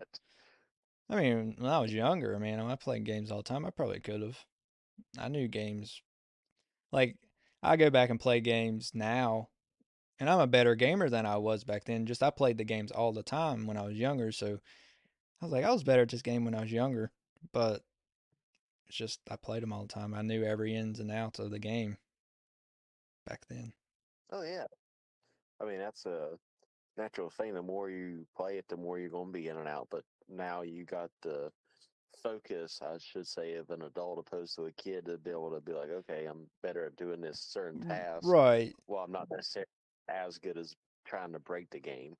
I 1.08 1.16
mean, 1.16 1.54
when 1.58 1.70
I 1.70 1.78
was 1.78 1.94
younger, 1.94 2.38
man, 2.38 2.60
I 2.60 2.76
played 2.76 3.04
games 3.04 3.30
all 3.30 3.38
the 3.38 3.44
time. 3.44 3.64
I 3.64 3.70
probably 3.70 3.98
could 4.00 4.20
have. 4.20 4.38
I 5.18 5.28
knew 5.28 5.48
games. 5.48 6.02
Like, 6.92 7.16
I 7.62 7.76
go 7.76 7.88
back 7.88 8.10
and 8.10 8.20
play 8.20 8.40
games 8.40 8.90
now, 8.92 9.48
and 10.20 10.28
I'm 10.28 10.40
a 10.40 10.46
better 10.46 10.74
gamer 10.74 11.08
than 11.08 11.24
I 11.24 11.38
was 11.38 11.64
back 11.64 11.84
then. 11.84 12.04
Just 12.04 12.22
I 12.22 12.28
played 12.28 12.58
the 12.58 12.64
games 12.64 12.90
all 12.90 13.12
the 13.12 13.22
time 13.22 13.66
when 13.66 13.78
I 13.78 13.82
was 13.82 13.96
younger, 13.96 14.32
so 14.32 14.58
I 15.40 15.44
was 15.46 15.52
like, 15.52 15.64
I 15.64 15.72
was 15.72 15.82
better 15.84 16.02
at 16.02 16.10
this 16.10 16.22
game 16.22 16.44
when 16.44 16.54
I 16.54 16.60
was 16.60 16.72
younger, 16.72 17.10
but 17.52 17.82
it's 18.86 18.96
just 18.96 19.20
I 19.30 19.36
played 19.36 19.62
them 19.62 19.72
all 19.72 19.82
the 19.82 19.88
time. 19.88 20.14
I 20.14 20.22
knew 20.22 20.44
every 20.44 20.74
ins 20.74 21.00
and 21.00 21.10
outs 21.10 21.38
of 21.38 21.50
the 21.50 21.58
game 21.58 21.98
back 23.26 23.46
then. 23.48 23.72
Oh 24.30 24.42
yeah. 24.42 24.66
I 25.60 25.64
mean, 25.64 25.78
that's 25.78 26.06
a 26.06 26.38
natural 26.96 27.30
thing. 27.30 27.54
The 27.54 27.62
more 27.62 27.90
you 27.90 28.26
play 28.36 28.58
it, 28.58 28.66
the 28.68 28.76
more 28.76 28.98
you're 28.98 29.10
going 29.10 29.28
to 29.28 29.32
be 29.32 29.48
in 29.48 29.56
and 29.56 29.68
out. 29.68 29.88
But 29.90 30.04
now 30.28 30.62
you 30.62 30.84
got 30.84 31.10
the 31.22 31.52
focus, 32.22 32.80
I 32.82 32.98
should 32.98 33.26
say, 33.26 33.54
of 33.54 33.70
an 33.70 33.82
adult 33.82 34.18
opposed 34.20 34.56
to 34.56 34.66
a 34.66 34.72
kid 34.72 35.06
to 35.06 35.18
be 35.18 35.30
able 35.30 35.52
to 35.52 35.60
be 35.60 35.72
like, 35.72 35.90
okay, 35.90 36.26
I'm 36.26 36.48
better 36.62 36.86
at 36.86 36.96
doing 36.96 37.20
this 37.20 37.40
certain 37.40 37.80
mm, 37.80 37.88
task. 37.88 38.22
Right, 38.22 38.74
Well, 38.86 39.04
I'm 39.04 39.12
not 39.12 39.30
necessarily 39.30 39.68
as 40.08 40.38
good 40.38 40.58
as 40.58 40.76
trying 41.06 41.32
to 41.32 41.40
break 41.40 41.70
the 41.70 41.80
game. 41.80 42.16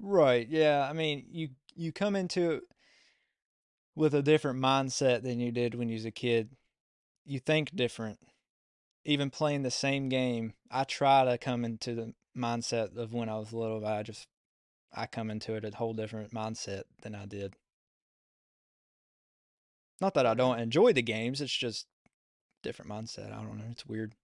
right. 0.00 0.46
Yeah, 0.48 0.86
I 0.88 0.92
mean, 0.92 1.26
you 1.30 1.50
you 1.74 1.92
come 1.92 2.16
into 2.16 2.52
it 2.52 2.62
with 4.00 4.14
a 4.14 4.22
different 4.22 4.58
mindset 4.58 5.22
than 5.22 5.38
you 5.38 5.52
did 5.52 5.74
when 5.74 5.90
you 5.90 5.94
was 5.94 6.06
a 6.06 6.10
kid. 6.10 6.48
You 7.26 7.38
think 7.38 7.76
different. 7.76 8.18
Even 9.04 9.28
playing 9.28 9.62
the 9.62 9.70
same 9.70 10.08
game, 10.08 10.54
I 10.70 10.84
try 10.84 11.26
to 11.26 11.36
come 11.36 11.66
into 11.66 11.94
the 11.94 12.14
mindset 12.34 12.96
of 12.96 13.12
when 13.12 13.28
I 13.28 13.36
was 13.36 13.52
little, 13.52 13.78
but 13.80 13.92
I 13.92 14.02
just 14.02 14.26
I 14.90 15.04
come 15.04 15.30
into 15.30 15.54
it 15.54 15.66
a 15.66 15.76
whole 15.76 15.92
different 15.92 16.32
mindset 16.32 16.84
than 17.02 17.14
I 17.14 17.26
did. 17.26 17.56
Not 20.00 20.14
that 20.14 20.24
I 20.24 20.32
don't 20.32 20.58
enjoy 20.58 20.94
the 20.94 21.02
games, 21.02 21.42
it's 21.42 21.52
just 21.52 21.86
different 22.62 22.90
mindset. 22.90 23.26
I 23.26 23.42
don't 23.42 23.58
know. 23.58 23.64
It's 23.70 23.84
weird. 23.84 24.14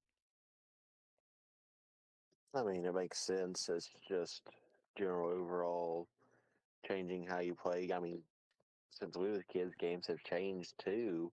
I 2.54 2.62
mean, 2.62 2.86
it 2.86 2.94
makes 2.94 3.18
sense. 3.18 3.68
It's 3.70 3.90
just 4.08 4.40
general 4.96 5.28
overall 5.28 6.08
changing 6.88 7.26
how 7.26 7.40
you 7.40 7.54
play. 7.54 7.90
I 7.94 8.00
mean, 8.00 8.22
since 8.98 9.16
we 9.16 9.30
were 9.30 9.42
kids, 9.52 9.74
games 9.78 10.06
have 10.06 10.22
changed 10.24 10.74
too. 10.78 11.32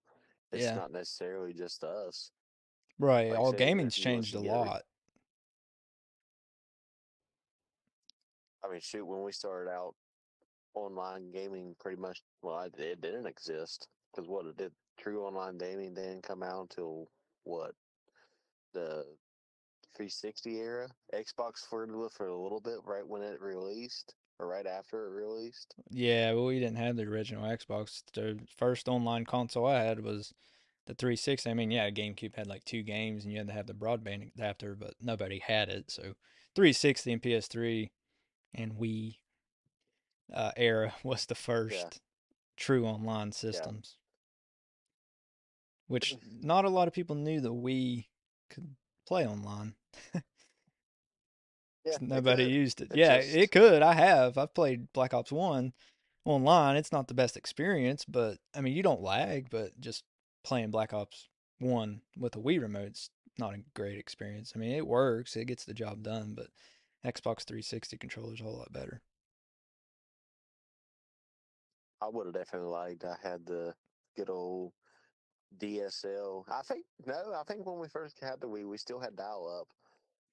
It's 0.52 0.64
Yeah. 0.66 0.76
not 0.76 0.92
necessarily 0.92 1.54
just 1.54 1.84
us. 1.84 2.32
Right. 3.00 3.30
Like, 3.32 3.40
All 3.40 3.52
say, 3.52 3.58
gaming's 3.58 3.96
changed 3.96 4.36
a 4.36 4.40
lot. 4.40 4.84
I 8.64 8.70
mean, 8.70 8.82
shoot, 8.82 9.06
when 9.06 9.24
we 9.24 9.32
started 9.32 9.70
out, 9.70 9.96
online 10.74 11.32
gaming 11.32 11.76
pretty 11.80 12.00
much, 12.00 12.22
well, 12.42 12.62
it, 12.62 12.80
it 12.80 13.02
didn't 13.02 13.28
exist. 13.28 13.88
Because 14.12 14.28
what 14.30 14.46
it 14.46 14.58
did, 14.58 14.72
True 14.98 15.26
Online 15.26 15.58
Gaming 15.58 15.94
didn't 15.96 16.22
come 16.22 16.44
out 16.44 16.62
until 16.62 17.10
what 17.44 17.74
the 18.74 19.04
360 19.96 20.58
era. 20.60 20.88
Xbox 21.14 21.68
flirted 21.68 21.96
with 21.96 22.14
for 22.14 22.28
a 22.28 22.38
little 22.38 22.62
bit 22.62 22.78
right 22.84 23.06
when 23.08 23.22
it 23.24 23.42
released, 23.42 24.16
or 24.44 24.48
right 24.48 24.68
after 24.68 25.08
it 25.08 25.12
released. 25.12 25.76
Yeah, 25.90 26.34
well, 26.34 26.46
we 26.46 26.60
didn't 26.60 26.78
have 26.78 26.96
the 26.96 27.04
original 27.04 27.44
Xbox. 27.44 28.04
The 28.14 28.40
first 28.58 28.88
online 28.88 29.26
console 29.26 29.68
I 29.68 29.84
had 29.84 30.02
was 30.04 30.34
the 30.86 30.94
360. 30.94 31.50
I 31.50 31.54
mean, 31.54 31.72
yeah, 31.72 31.90
GameCube 31.90 32.36
had 32.36 32.48
like 32.48 32.66
two 32.66 32.84
games, 32.84 33.24
and 33.24 33.32
you 33.32 33.40
had 33.40 33.48
to 33.48 33.54
have 33.54 33.68
the 33.68 33.74
broadband 33.74 34.34
adapter, 34.36 34.76
but 34.76 34.96
nobody 35.02 35.40
had 35.40 35.70
it. 35.70 35.90
So 35.90 36.16
360 36.56 37.14
and 37.14 37.22
PS3 37.22 37.92
and 38.54 38.74
Wii 38.74 39.18
uh, 40.34 40.52
era 40.58 40.94
was 41.04 41.26
the 41.26 41.36
first 41.36 41.76
Yeah. 41.76 41.90
true 42.58 42.86
online 42.86 43.32
systems. 43.32 43.98
Which 45.88 46.16
not 46.42 46.66
a 46.66 46.70
lot 46.70 46.88
of 46.88 46.94
people 46.94 47.16
knew 47.16 47.40
the 47.40 47.54
Wii 47.54 48.08
could 48.50 48.76
play 49.06 49.26
online. 49.28 49.76
Yeah, 51.86 51.98
Nobody 52.00 52.46
could. 52.46 52.54
used 52.54 52.82
it. 52.82 52.92
It 52.92 52.98
yeah, 52.98 53.22
just- 53.22 53.36
it 53.36 53.52
could. 53.52 53.82
I 53.82 53.94
have. 53.94 54.38
I've 54.38 54.54
played 54.54 54.92
Black 54.94 55.14
Ops 55.14 55.32
1 55.32 55.74
online. 56.26 56.78
It's 56.78 56.92
not 56.92 57.08
the 57.08 57.14
best 57.14 57.36
experience, 57.36 58.06
but 58.06 58.38
I 58.56 58.62
mean, 58.62 58.74
you 58.74 58.84
don't 58.84 59.02
lag, 59.02 59.50
but 59.50 59.80
just 59.80 60.04
playing 60.44 60.72
Black 60.72 60.94
Ops 60.94 61.28
1 61.60 62.02
with 62.18 62.36
a 62.36 62.40
Wii 62.40 62.62
remote's 62.62 63.10
not 63.38 63.54
a 63.54 63.64
great 63.74 63.98
experience. 63.98 64.54
I 64.56 64.60
mean, 64.60 64.72
it 64.72 64.88
works, 64.88 65.36
it 65.36 65.46
gets 65.46 65.66
the 65.66 65.74
job 65.74 66.04
done, 66.04 66.36
but 66.36 66.48
Xbox 67.06 67.44
360 67.44 67.98
controller's 67.98 68.40
a 68.40 68.44
whole 68.44 68.58
lot 68.58 68.72
better. 68.72 69.02
I 72.02 72.10
would 72.10 72.26
have 72.28 72.34
definitely 72.36 72.70
liked. 72.70 73.06
I 73.06 73.16
had 73.22 73.46
the 73.46 73.74
good 74.16 74.30
old 74.30 74.74
DSL. 75.58 76.44
I 76.52 76.62
think 76.64 76.86
no, 77.06 77.34
I 77.40 77.44
think 77.44 77.66
when 77.66 77.80
we 77.80 77.88
first 77.88 78.20
had 78.22 78.42
the 78.42 78.48
Wii, 78.48 78.68
we 78.68 78.78
still 78.78 79.00
had 79.00 79.16
dial 79.16 79.48
up, 79.62 79.68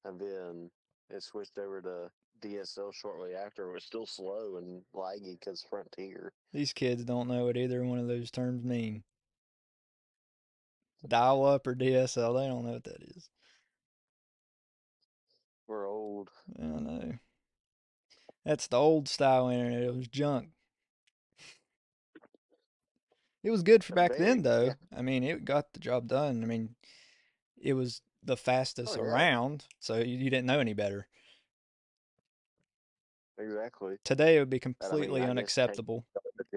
and 0.04 0.20
then 0.20 0.70
it 1.10 1.22
switched 1.22 1.58
over 1.58 1.80
to 1.82 2.10
DSL 2.40 2.94
shortly 2.94 3.34
after. 3.34 3.68
It 3.68 3.74
was 3.74 3.84
still 3.84 4.06
slow 4.06 4.56
and 4.56 4.82
laggy 4.94 5.38
because 5.38 5.64
Frontier. 5.68 6.32
These 6.52 6.72
kids 6.72 7.04
don't 7.04 7.28
know 7.28 7.46
what 7.46 7.56
either 7.56 7.84
one 7.84 7.98
of 7.98 8.08
those 8.08 8.30
terms 8.30 8.64
mean. 8.64 9.02
Dial 11.06 11.44
up 11.44 11.66
or 11.66 11.74
DSL, 11.74 12.38
they 12.38 12.46
don't 12.46 12.64
know 12.64 12.72
what 12.72 12.84
that 12.84 13.02
is. 13.16 13.30
We're 15.66 15.88
old. 15.88 16.30
I 16.58 16.64
know. 16.64 17.12
That's 18.44 18.66
the 18.66 18.76
old 18.76 19.08
style 19.08 19.48
internet. 19.48 19.82
It 19.82 19.94
was 19.94 20.08
junk. 20.08 20.50
It 23.42 23.50
was 23.50 23.62
good 23.62 23.82
for 23.82 23.94
back 23.94 24.16
then, 24.18 24.42
though. 24.42 24.74
I 24.94 25.00
mean, 25.00 25.22
it 25.24 25.44
got 25.44 25.72
the 25.72 25.80
job 25.80 26.08
done. 26.08 26.42
I 26.42 26.46
mean, 26.46 26.74
it 27.56 27.72
was 27.74 28.02
the 28.22 28.36
fastest 28.36 28.96
Oh, 28.96 29.04
yeah. 29.04 29.10
around, 29.10 29.66
so 29.78 29.96
you, 29.96 30.16
you 30.16 30.30
didn't 30.30 30.46
know 30.46 30.60
any 30.60 30.74
better. 30.74 31.06
Exactly. 33.38 33.96
Today, 34.04 34.36
it 34.36 34.40
would 34.40 34.50
be 34.50 34.60
I 34.62 34.68
mean, 34.68 34.74
completely 34.74 35.22
I 35.22 35.28
unacceptable. 35.30 36.04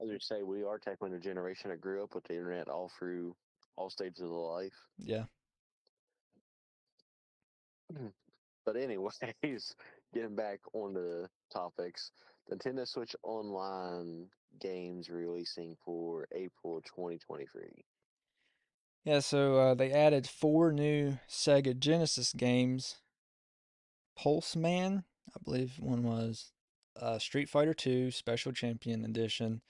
As 0.00 0.08
you 0.08 0.18
say, 0.18 0.42
we 0.42 0.64
are 0.64 0.78
technically 0.78 1.10
the 1.10 1.18
generation 1.22 1.70
that 1.70 1.80
grew 1.80 2.02
up 2.02 2.14
with 2.14 2.24
the 2.24 2.34
internet 2.34 2.68
all 2.68 2.90
through 2.98 3.36
all 3.76 3.90
stages 3.90 4.22
of 4.22 4.30
life. 4.30 4.72
Yeah. 4.98 5.24
But 8.66 8.76
anyways, 8.76 9.20
getting 10.14 10.34
back 10.34 10.60
on 10.72 10.94
the 10.94 11.28
topics, 11.52 12.10
Nintendo 12.50 12.88
Switch 12.88 13.14
Online 13.22 14.30
games 14.58 15.10
releasing 15.10 15.76
for 15.84 16.26
April 16.32 16.80
2023. 16.82 17.84
Yeah, 19.04 19.20
so 19.20 19.58
uh, 19.58 19.74
they 19.74 19.92
added 19.92 20.26
four 20.26 20.72
new 20.72 21.18
Sega 21.28 21.78
Genesis 21.78 22.32
games. 22.32 22.96
Pulseman, 24.18 25.04
I 25.28 25.38
believe 25.44 25.74
one 25.78 26.04
was 26.04 26.52
uh, 26.98 27.18
Street 27.18 27.50
Fighter 27.50 27.74
II 27.86 28.10
Special 28.10 28.52
Champion 28.52 29.04
Edition, 29.04 29.60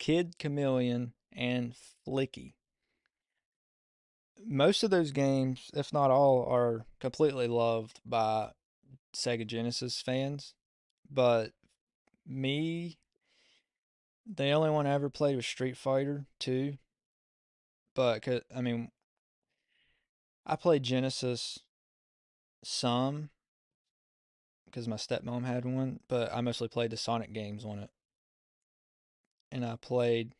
Kid 0.00 0.36
Chameleon, 0.38 1.12
and 1.32 1.74
Flicky. 2.06 2.54
Most 4.44 4.82
of 4.82 4.90
those 4.90 5.12
games, 5.12 5.70
if 5.74 5.92
not 5.92 6.10
all, 6.10 6.44
are 6.44 6.84
completely 6.98 7.46
loved 7.46 8.00
by 8.04 8.50
Sega 9.14 9.46
Genesis 9.46 10.00
fans. 10.00 10.54
But 11.08 11.52
me, 12.26 12.98
the 14.26 14.50
only 14.50 14.70
one 14.70 14.88
I 14.88 14.94
ever 14.94 15.10
played 15.10 15.36
was 15.36 15.46
Street 15.46 15.76
Fighter 15.76 16.26
2 16.40 16.78
but 17.94 18.26
I 18.54 18.60
mean, 18.60 18.90
I 20.46 20.56
played 20.56 20.82
Genesis 20.82 21.60
some 22.64 23.30
because 24.66 24.88
my 24.88 24.96
stepmom 24.96 25.44
had 25.44 25.64
one, 25.64 26.00
but 26.08 26.32
I 26.32 26.40
mostly 26.40 26.68
played 26.68 26.90
the 26.90 26.96
Sonic 26.96 27.32
games 27.32 27.64
on 27.64 27.78
it, 27.78 27.90
and 29.50 29.64
I 29.64 29.76
played 29.76 30.34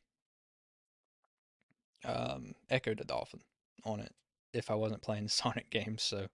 um, 2.05 2.55
Ecco 2.71 2.95
the 2.95 3.05
Dolphin 3.05 3.41
on 3.85 4.01
it 4.01 4.13
if 4.53 4.71
I 4.71 4.75
wasn't 4.75 5.03
playing 5.03 5.25
the 5.25 5.29
Sonic 5.31 5.71
games. 5.71 6.03
So, 6.03 6.29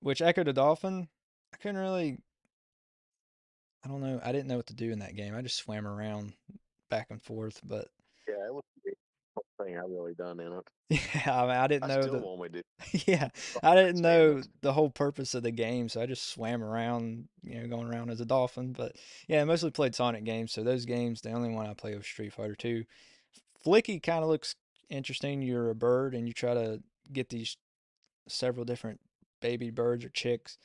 which 0.00 0.20
Ecco 0.20 0.44
the 0.44 0.52
Dolphin, 0.52 1.08
I 1.52 1.56
couldn't 1.56 1.78
really. 1.78 2.18
I 3.84 3.88
don't 3.88 4.00
know. 4.00 4.20
I 4.22 4.32
didn't 4.32 4.48
know 4.48 4.56
what 4.56 4.66
to 4.66 4.74
do 4.74 4.90
in 4.90 4.98
that 4.98 5.16
game. 5.16 5.34
I 5.34 5.42
just 5.42 5.56
swam 5.56 5.86
around 5.86 6.34
back 6.90 7.06
and 7.10 7.22
forth, 7.22 7.60
but 7.64 7.88
Yeah, 8.28 8.46
it 8.46 8.52
was 8.52 8.64
thing 9.68 9.78
I 9.78 9.82
really 9.82 10.14
done 10.14 10.40
in 10.40 10.52
it. 10.52 10.64
yeah, 11.14 11.42
I, 11.42 11.42
mean, 11.42 11.56
I 11.56 11.66
didn't 11.66 11.90
I 11.90 11.96
know 11.96 12.02
the. 12.02 12.18
want 12.18 12.52
to 12.52 12.62
do. 12.62 13.02
yeah, 13.06 13.28
Oh, 13.62 13.70
I 13.70 13.74
didn't 13.74 14.00
know 14.00 14.42
the 14.62 14.72
whole 14.72 14.90
purpose 14.90 15.34
of 15.34 15.42
the 15.42 15.50
game, 15.50 15.88
so 15.88 16.00
I 16.00 16.06
just 16.06 16.30
swam 16.30 16.62
around, 16.62 17.28
you 17.42 17.60
know, 17.60 17.68
going 17.68 17.88
around 17.88 18.10
as 18.10 18.20
a 18.20 18.24
dolphin. 18.24 18.72
But 18.72 18.96
yeah, 19.26 19.42
I 19.42 19.44
mostly 19.44 19.70
played 19.70 19.94
Sonic 19.94 20.24
games, 20.24 20.52
so 20.52 20.62
those 20.62 20.84
games, 20.84 21.20
the 21.20 21.32
only 21.32 21.50
one 21.50 21.66
I 21.66 21.74
played 21.74 21.96
was 21.96 22.06
Street 22.06 22.32
Fighter 22.32 22.54
2. 22.54 22.84
Flicky 23.64 24.02
kind 24.02 24.22
of 24.22 24.30
looks 24.30 24.54
interesting. 24.88 25.42
You're 25.42 25.70
a 25.70 25.74
bird 25.74 26.14
and 26.14 26.26
you 26.26 26.32
try 26.32 26.54
to 26.54 26.82
get 27.12 27.28
these 27.28 27.56
several 28.28 28.64
different 28.64 29.00
baby 29.40 29.70
birds 29.70 30.04
or 30.04 30.10
chicks 30.10 30.58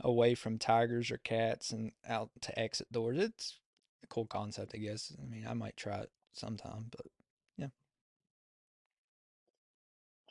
away 0.00 0.34
from 0.34 0.58
tigers 0.58 1.10
or 1.10 1.18
cats 1.18 1.70
and 1.70 1.92
out 2.08 2.30
to 2.42 2.58
exit 2.58 2.90
doors. 2.92 3.18
It's 3.18 3.58
a 4.02 4.06
cool 4.06 4.26
concept, 4.26 4.72
I 4.74 4.78
guess. 4.78 5.12
I 5.20 5.26
mean, 5.26 5.46
I 5.48 5.54
might 5.54 5.76
try 5.76 5.98
it 5.98 6.10
sometime, 6.32 6.86
but 6.90 7.06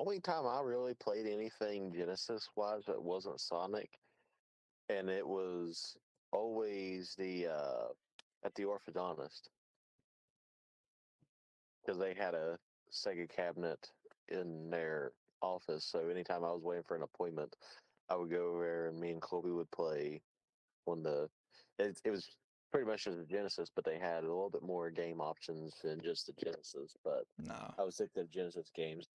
Only 0.05 0.19
time 0.19 0.45
I 0.45 0.59
really 0.59 0.95
played 0.95 1.27
anything 1.27 1.93
Genesis 1.93 2.49
wise 2.57 2.83
that 2.87 3.01
wasn't 3.01 3.39
Sonic, 3.39 3.89
and 4.89 5.09
it 5.09 5.25
was 5.25 5.95
always 6.33 7.15
the 7.17 7.47
uh, 7.47 7.87
at 8.43 8.53
the 8.55 8.63
orthodontist 8.63 9.47
because 11.85 12.01
they 12.01 12.13
had 12.13 12.33
a 12.33 12.59
Sega 12.91 13.29
cabinet 13.29 13.91
in 14.27 14.69
their 14.69 15.13
office. 15.41 15.85
So 15.85 16.09
anytime 16.09 16.43
I 16.43 16.51
was 16.51 16.63
waiting 16.63 16.83
for 16.85 16.97
an 16.97 17.03
appointment, 17.03 17.55
I 18.09 18.17
would 18.17 18.29
go 18.29 18.49
over 18.49 18.65
there 18.65 18.87
and 18.87 18.99
me 18.99 19.11
and 19.11 19.21
Chloe 19.21 19.51
would 19.51 19.71
play 19.71 20.21
on 20.85 21.01
the. 21.01 21.29
It, 21.79 21.97
it 22.03 22.11
was 22.11 22.35
pretty 22.73 22.87
much 22.87 23.05
just 23.05 23.19
the 23.19 23.23
Genesis, 23.23 23.69
but 23.73 23.85
they 23.85 23.99
had 23.99 24.25
a 24.25 24.27
little 24.27 24.49
bit 24.49 24.63
more 24.63 24.89
game 24.89 25.21
options 25.21 25.75
than 25.81 26.01
just 26.01 26.27
the 26.27 26.33
Genesis. 26.43 26.97
But 27.05 27.23
no. 27.39 27.73
I 27.79 27.83
was 27.83 27.95
sick 27.95 28.09
of 28.17 28.29
Genesis 28.29 28.69
games. 28.75 29.07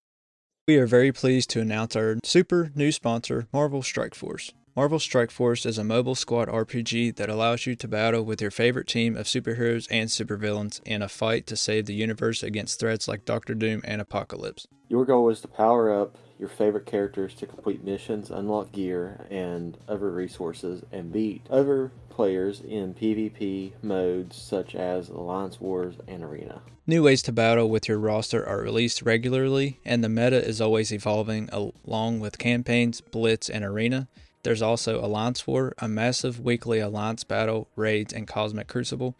We 0.69 0.77
are 0.77 0.85
very 0.85 1.11
pleased 1.11 1.49
to 1.49 1.61
announce 1.61 1.95
our 1.95 2.17
super 2.23 2.71
new 2.75 2.91
sponsor, 2.91 3.47
Marvel 3.51 3.81
Strike 3.81 4.13
Force. 4.13 4.53
Marvel 4.75 4.99
Strike 4.99 5.31
Force 5.31 5.65
is 5.65 5.79
a 5.79 5.83
mobile 5.83 6.13
squad 6.13 6.47
RPG 6.47 7.15
that 7.15 7.27
allows 7.27 7.65
you 7.65 7.75
to 7.75 7.87
battle 7.87 8.21
with 8.21 8.39
your 8.39 8.51
favorite 8.51 8.85
team 8.85 9.17
of 9.17 9.25
superheroes 9.25 9.87
and 9.89 10.09
supervillains 10.11 10.79
in 10.85 11.01
a 11.01 11.09
fight 11.09 11.47
to 11.47 11.55
save 11.55 11.87
the 11.87 11.95
universe 11.95 12.43
against 12.43 12.79
threats 12.79 13.07
like 13.07 13.25
Doctor 13.25 13.55
Doom 13.55 13.81
and 13.83 13.99
Apocalypse. 13.99 14.67
Your 14.89 15.05
goal 15.05 15.31
is 15.31 15.41
to 15.41 15.47
power 15.47 15.91
up 15.91 16.19
your 16.39 16.49
favorite 16.49 16.85
characters 16.85 17.33
to 17.35 17.45
complete 17.45 17.83
missions, 17.83 18.31
unlock 18.31 18.71
gear 18.71 19.27
and 19.29 19.77
other 19.87 20.09
resources, 20.09 20.83
and 20.91 21.11
beat 21.11 21.45
other 21.49 21.91
players 22.09 22.61
in 22.61 22.93
PvP 22.93 23.73
modes 23.83 24.35
such 24.35 24.73
as 24.73 25.09
Alliance 25.09 25.59
Wars 25.59 25.95
and 26.07 26.23
Arena. 26.23 26.61
New 26.87 27.03
ways 27.03 27.21
to 27.21 27.31
battle 27.31 27.69
with 27.69 27.87
your 27.87 27.99
roster 27.99 28.43
are 28.47 28.61
released 28.61 29.03
regularly, 29.03 29.79
and 29.85 30.03
the 30.03 30.09
meta 30.09 30.43
is 30.43 30.59
always 30.59 30.91
evolving 30.91 31.49
along 31.51 32.19
with 32.19 32.39
campaigns, 32.39 33.01
blitz, 33.01 33.49
and 33.49 33.63
arena. 33.63 34.07
There's 34.43 34.61
also 34.61 35.03
Alliance 35.03 35.45
War, 35.45 35.73
a 35.79 35.87
massive 35.89 36.39
weekly 36.39 36.79
alliance 36.79 37.25
battle, 37.25 37.67
raids, 37.75 38.13
and 38.13 38.25
cosmic 38.25 38.67
crucible, 38.67 39.15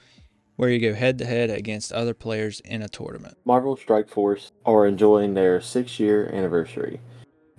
where 0.60 0.69
you 0.69 0.78
go 0.78 0.93
head 0.93 1.17
to 1.17 1.26
head 1.26 1.50
against 1.50 1.93
other 1.93 2.13
players 2.13 2.60
in 2.65 2.82
a 2.82 2.89
tournament. 2.89 3.38
Marvel 3.45 3.78
Strike 3.78 4.10
Force 4.10 4.52
are 4.65 4.86
enjoying 4.86 5.34
their 5.34 5.62
six 5.62 6.02
year 6.02 6.30
anniversary. 6.34 7.00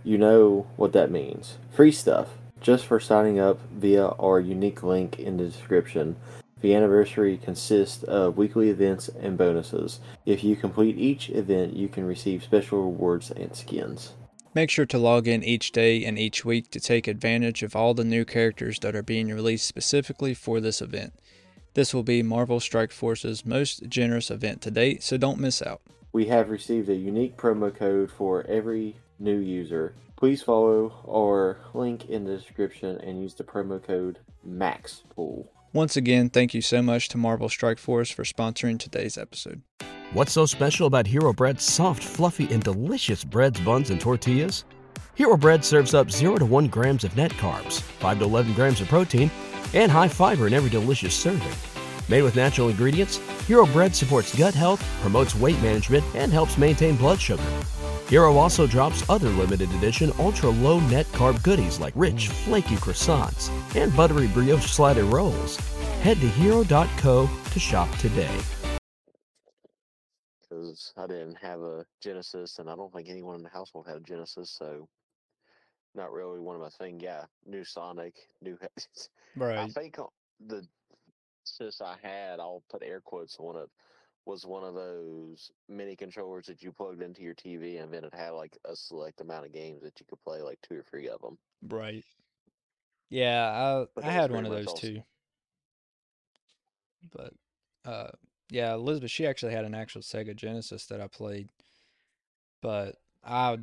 You 0.05 0.19
know 0.19 0.67
what 0.77 0.93
that 0.93 1.11
means. 1.11 1.57
Free 1.71 1.93
stuff, 1.93 2.29
just 2.61 2.85
for 2.85 3.01
signing 3.01 3.41
up 3.41 3.59
via 3.73 4.09
our 4.09 4.39
unique 4.39 4.83
link 4.83 5.19
in 5.19 5.39
the 5.39 5.45
description. 5.45 6.17
The 6.61 6.75
anniversary 6.75 7.39
consists 7.39 8.03
of 8.03 8.37
weekly 8.37 8.69
events 8.69 9.09
and 9.09 9.39
bonuses. 9.39 10.01
If 10.27 10.45
you 10.45 10.55
complete 10.55 10.99
each 10.99 11.31
event, 11.31 11.75
you 11.75 11.89
can 11.89 12.05
receive 12.05 12.43
special 12.43 12.83
rewards 12.83 13.31
and 13.31 13.57
skins. 13.57 14.13
Make 14.53 14.69
sure 14.69 14.85
to 14.85 14.99
log 14.99 15.27
in 15.27 15.43
each 15.43 15.73
day 15.73 16.05
and 16.05 16.19
each 16.19 16.45
week 16.45 16.71
to 16.73 16.81
take 16.81 17.09
advantage 17.09 17.63
of 17.63 17.75
all 17.75 17.95
the 17.95 18.05
new 18.05 18.27
characters 18.27 18.79
that 18.81 18.95
are 18.95 19.03
being 19.03 19.29
released 19.29 19.67
specifically 19.67 20.35
for 20.35 20.61
this 20.61 20.83
event. 20.83 21.15
This 21.75 21.95
will 21.95 22.03
be 22.03 22.23
Marvel 22.23 22.59
Strike 22.59 22.91
Force's 22.91 23.47
most 23.47 23.89
generous 23.89 24.31
event 24.31 24.61
to 24.63 24.71
date, 24.71 25.03
so 25.05 25.17
don't 25.17 25.39
miss 25.39 25.63
out. 25.63 25.81
We 26.13 26.27
have 26.27 26.51
received 26.51 26.89
a 26.89 26.95
unique 26.95 27.37
promo 27.37 27.75
code 27.75 28.11
for 28.11 28.45
every 28.49 28.97
new 29.21 29.39
user. 29.39 29.95
Please 30.17 30.43
follow 30.43 30.93
our 31.09 31.59
link 31.73 32.11
in 32.11 32.25
the 32.25 32.37
description 32.37 32.99
and 32.99 33.23
use 33.23 33.35
the 33.35 33.45
promo 33.45 33.81
code 33.83 34.19
MAXPOOL. 34.47 35.49
Once 35.73 35.97
again, 35.97 36.29
thank 36.29 36.53
you 36.53 36.61
so 36.61 36.83
much 36.83 37.09
to 37.09 37.17
Marvel 37.17 37.49
Strike 37.49 37.79
Force 37.79 38.11
for 38.11 38.25
sponsoring 38.25 38.77
today's 38.77 39.17
episode. 39.17 39.63
What's 40.13 40.33
so 40.33 40.47
special 40.47 40.89
about 40.89 41.07
Hero 41.07 41.33
Bread's 41.33 41.63
soft, 41.63 42.03
fluffy, 42.03 42.53
and 42.53 42.65
delicious 42.65 43.23
breads, 43.23 43.61
buns, 43.61 43.91
and 43.91 44.01
tortillas? 44.01 44.65
Hero 45.15 45.37
Bread 45.37 45.65
serves 45.65 45.95
up 45.95 46.11
0 46.11 46.39
to 46.39 46.45
1 46.45 46.67
grams 46.67 47.05
of 47.05 47.17
net 47.17 47.31
carbs, 47.33 47.81
5 47.81 48.19
to 48.19 48.25
11 48.25 48.55
grams 48.55 48.81
of 48.81 48.89
protein, 48.89 49.31
and 49.75 49.91
high 49.91 50.09
fiber 50.09 50.47
in 50.47 50.55
every 50.55 50.71
delicious 50.71 51.15
serving. 51.15 51.53
Made 52.09 52.23
with 52.23 52.37
natural 52.37 52.69
ingredients, 52.69 53.19
Hero 53.47 53.67
Bread 53.67 53.95
supports 53.95 54.37
gut 54.37 54.55
health, 54.55 54.83
promotes 55.01 55.35
weight 55.35 55.61
management, 55.63 56.05
and 56.15 56.33
helps 56.33 56.59
maintain 56.59 56.97
blood 56.97 57.21
sugar. 57.21 57.45
Hero 58.09 58.37
also 58.37 58.67
drops 58.67 59.09
other 59.09 59.29
limited 59.29 59.71
edition 59.75 60.11
ultra 60.19 60.51
low 60.51 60.81
net 60.81 61.07
carb 61.13 61.41
goodies 61.45 61.79
like 61.79 61.95
rich, 61.95 62.27
flaky 62.27 62.75
croissants 62.75 63.51
and 63.77 63.95
buttery 63.97 64.27
brioche 64.27 64.67
slider 64.67 65.05
rolls. 65.05 65.57
Head 66.03 66.21
to 66.21 66.29
hero.co 66.29 67.31
to 67.53 67.61
shop 67.61 67.89
today. 67.99 68.37
Because 70.43 70.93
I 70.97 71.07
didn't 71.07 71.37
have 71.37 71.61
a 71.61 71.85
Genesis, 72.01 72.59
and 72.59 72.69
I 72.69 72.75
don't 72.75 72.93
think 72.93 73.09
anyone 73.09 73.37
in 73.37 73.45
the 73.45 73.49
household 73.49 73.87
had 73.87 73.99
a 73.99 74.01
Genesis, 74.01 74.51
so 74.51 74.89
not 75.94 76.12
really 76.12 76.40
one 76.40 76.57
of 76.57 76.62
my 76.62 76.70
thing. 76.70 77.00
Yeah, 77.00 77.24
new 77.46 77.64
Sonic, 77.64 78.14
new. 78.42 78.59
I 79.57 79.66
Right. 79.66 79.74
think 79.74 79.98
uh, 79.98 80.05
the 80.46 80.66
Genesis 81.46 81.81
I 81.81 81.96
had, 82.03 82.40
I'll 82.40 82.62
put 82.70 82.83
air 82.83 83.00
quotes 83.00 83.37
on 83.38 83.57
it, 83.57 83.68
was 84.26 84.46
one 84.46 84.64
of 84.64 84.74
those 84.74 85.50
mini 85.68 85.96
controllers 85.96 86.46
that 86.46 86.62
you 86.62 86.72
plugged 86.72 87.03
into 87.03 87.22
your 87.22 87.35
TV, 87.35 87.83
and 87.83 87.92
then 87.92 88.05
it 88.05 88.14
had 88.14 88.31
like 88.31 88.57
a 88.64 88.76
select 88.76 89.20
amount 89.20 89.46
of 89.46 89.53
games 89.53 89.83
that 89.83 89.98
you 90.00 90.07
could 90.09 90.22
play, 90.22 90.40
like 90.42 90.59
two 90.62 90.79
or 90.79 90.83
three 90.83 91.09
of 91.09 91.20
them. 91.20 91.38
Right. 91.68 92.05
Yeah, 93.11 93.87
I 94.03 94.07
I 94.09 94.11
had 94.12 94.31
one 94.31 94.46
of 94.46 94.53
those 94.53 94.72
too. 94.74 95.03
But 97.11 97.35
uh 97.85 98.11
yeah, 98.50 98.74
Elizabeth, 98.74 99.11
she 99.11 99.26
actually 99.26 99.53
had 99.53 99.64
an 99.64 99.74
actual 99.74 100.03
Sega 100.03 100.35
Genesis 100.35 100.87
that 100.87 101.00
I 101.00 101.07
played. 101.07 101.50
But 102.62 102.96
I 103.24 103.59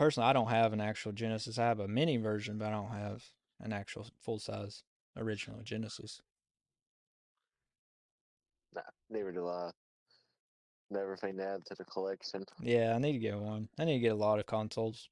personally 0.00 0.30
I 0.30 0.32
don't 0.32 0.48
have 0.48 0.72
an 0.72 0.80
actual 0.80 1.12
Genesis. 1.12 1.58
I 1.58 1.64
have 1.64 1.78
a 1.78 1.86
mini 1.86 2.16
version, 2.16 2.56
but 2.56 2.68
I 2.68 2.70
don't 2.70 2.90
have 2.90 3.22
an 3.60 3.70
actual 3.70 4.06
full 4.18 4.38
size 4.38 4.82
original 5.14 5.60
Genesis. 5.62 6.22
Nah, 8.74 8.80
neither 9.10 9.30
do 9.30 9.46
I. 9.46 9.70
Never 10.90 11.18
thing 11.18 11.36
to 11.36 11.44
add 11.44 11.66
to 11.66 11.74
the 11.74 11.84
collection. 11.84 12.46
Yeah, 12.62 12.94
I 12.94 12.98
need 12.98 13.12
to 13.12 13.18
get 13.18 13.38
one. 13.38 13.68
I 13.78 13.84
need 13.84 13.98
to 13.98 14.00
get 14.00 14.12
a 14.12 14.16
lot 14.16 14.38
of 14.38 14.46
consoles 14.46 15.10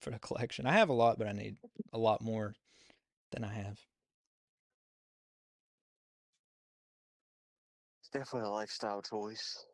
for 0.00 0.10
the 0.10 0.18
collection. 0.20 0.66
I 0.66 0.72
have 0.72 0.88
a 0.88 0.94
lot, 0.94 1.18
but 1.18 1.28
I 1.28 1.32
need 1.32 1.56
a 1.92 1.98
lot 1.98 2.22
more 2.22 2.54
than 3.32 3.44
I 3.44 3.52
have. 3.52 3.78
It's 8.00 8.08
definitely 8.10 8.48
a 8.48 8.52
lifestyle 8.52 9.02
choice. 9.02 9.66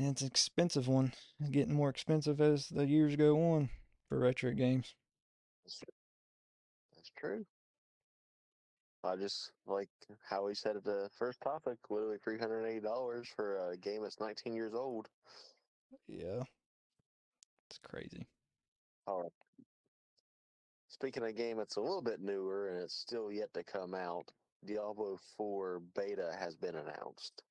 And 0.00 0.08
it's 0.08 0.22
an 0.22 0.28
expensive 0.28 0.88
one. 0.88 1.12
It's 1.40 1.50
getting 1.50 1.74
more 1.74 1.90
expensive 1.90 2.40
as 2.40 2.68
the 2.68 2.86
years 2.86 3.16
go 3.16 3.52
on 3.52 3.68
for 4.08 4.18
retro 4.18 4.52
games. 4.52 4.94
That's 5.66 7.10
true. 7.18 7.44
I 9.04 9.16
just 9.16 9.52
like 9.66 9.90
how 10.26 10.48
he 10.48 10.54
said 10.54 10.76
at 10.76 10.84
the 10.84 11.10
first 11.18 11.42
topic, 11.42 11.76
literally 11.90 12.16
three 12.24 12.38
hundred 12.38 12.60
and 12.60 12.68
eighty 12.68 12.80
dollars 12.80 13.28
for 13.36 13.72
a 13.72 13.76
game 13.76 14.02
that's 14.02 14.18
nineteen 14.18 14.54
years 14.54 14.72
old. 14.72 15.06
Yeah. 16.08 16.44
It's 17.68 17.78
crazy. 17.82 18.26
All 19.06 19.20
right. 19.24 19.32
Speaking 20.88 21.24
of 21.24 21.28
a 21.28 21.32
game 21.34 21.58
that's 21.58 21.76
a 21.76 21.80
little 21.82 22.00
bit 22.00 22.22
newer 22.22 22.70
and 22.70 22.82
it's 22.82 22.96
still 22.96 23.30
yet 23.30 23.52
to 23.52 23.62
come 23.64 23.92
out, 23.94 24.30
Diablo 24.64 25.18
4 25.36 25.82
beta 25.94 26.34
has 26.38 26.56
been 26.56 26.74
announced. 26.74 27.42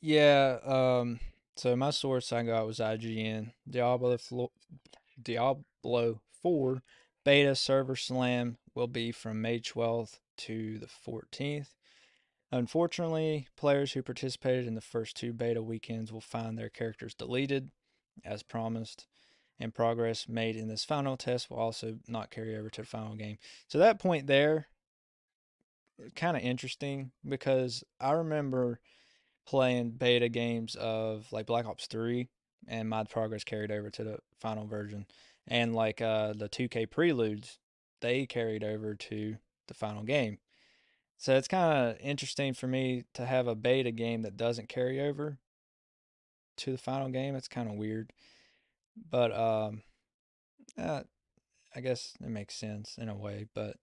Yeah, 0.00 0.58
um 0.64 1.20
so 1.56 1.74
my 1.74 1.90
source 1.90 2.32
I 2.32 2.42
got 2.42 2.66
was 2.66 2.80
IGN. 2.80 3.52
Diablo 3.68 4.18
Flo- 4.18 4.52
Diablo 5.22 6.20
4 6.42 6.82
beta 7.24 7.54
server 7.56 7.96
slam 7.96 8.58
will 8.74 8.86
be 8.86 9.10
from 9.10 9.40
May 9.40 9.58
12th 9.58 10.18
to 10.38 10.78
the 10.78 10.86
14th. 10.86 11.74
Unfortunately, 12.52 13.48
players 13.56 13.92
who 13.92 14.02
participated 14.02 14.66
in 14.66 14.74
the 14.74 14.80
first 14.80 15.16
two 15.16 15.32
beta 15.32 15.62
weekends 15.62 16.12
will 16.12 16.20
find 16.20 16.56
their 16.56 16.68
characters 16.68 17.14
deleted 17.14 17.70
as 18.24 18.42
promised, 18.42 19.06
and 19.58 19.74
progress 19.74 20.28
made 20.28 20.56
in 20.56 20.68
this 20.68 20.84
final 20.84 21.16
test 21.16 21.50
will 21.50 21.58
also 21.58 21.98
not 22.06 22.30
carry 22.30 22.56
over 22.56 22.70
to 22.70 22.82
the 22.82 22.86
final 22.86 23.16
game. 23.16 23.38
So 23.66 23.78
that 23.78 23.98
point 23.98 24.26
there 24.26 24.68
kind 26.14 26.36
of 26.36 26.42
interesting 26.42 27.10
because 27.26 27.82
I 28.00 28.12
remember 28.12 28.80
playing 29.46 29.92
beta 29.92 30.28
games 30.28 30.74
of 30.76 31.26
like 31.32 31.46
Black 31.46 31.66
Ops 31.66 31.86
3 31.86 32.28
and 32.68 32.88
my 32.88 33.04
progress 33.04 33.44
carried 33.44 33.70
over 33.70 33.90
to 33.90 34.04
the 34.04 34.18
final 34.40 34.66
version 34.66 35.06
and 35.46 35.74
like 35.74 36.00
uh 36.00 36.32
the 36.32 36.48
2K 36.48 36.90
preludes 36.90 37.58
they 38.00 38.26
carried 38.26 38.62
over 38.62 38.94
to 38.94 39.36
the 39.68 39.74
final 39.74 40.02
game. 40.02 40.38
So 41.18 41.36
it's 41.36 41.48
kind 41.48 41.90
of 41.90 41.96
interesting 42.00 42.52
for 42.52 42.66
me 42.66 43.04
to 43.14 43.24
have 43.24 43.46
a 43.46 43.54
beta 43.54 43.90
game 43.90 44.22
that 44.22 44.36
doesn't 44.36 44.68
carry 44.68 45.00
over 45.00 45.38
to 46.58 46.72
the 46.72 46.78
final 46.78 47.08
game. 47.08 47.34
It's 47.34 47.48
kind 47.48 47.68
of 47.68 47.76
weird. 47.76 48.12
But 49.10 49.36
um 49.36 49.82
uh, 50.78 51.02
I 51.74 51.80
guess 51.80 52.14
it 52.20 52.28
makes 52.28 52.54
sense 52.54 52.96
in 52.98 53.08
a 53.08 53.14
way, 53.14 53.46
but 53.54 53.76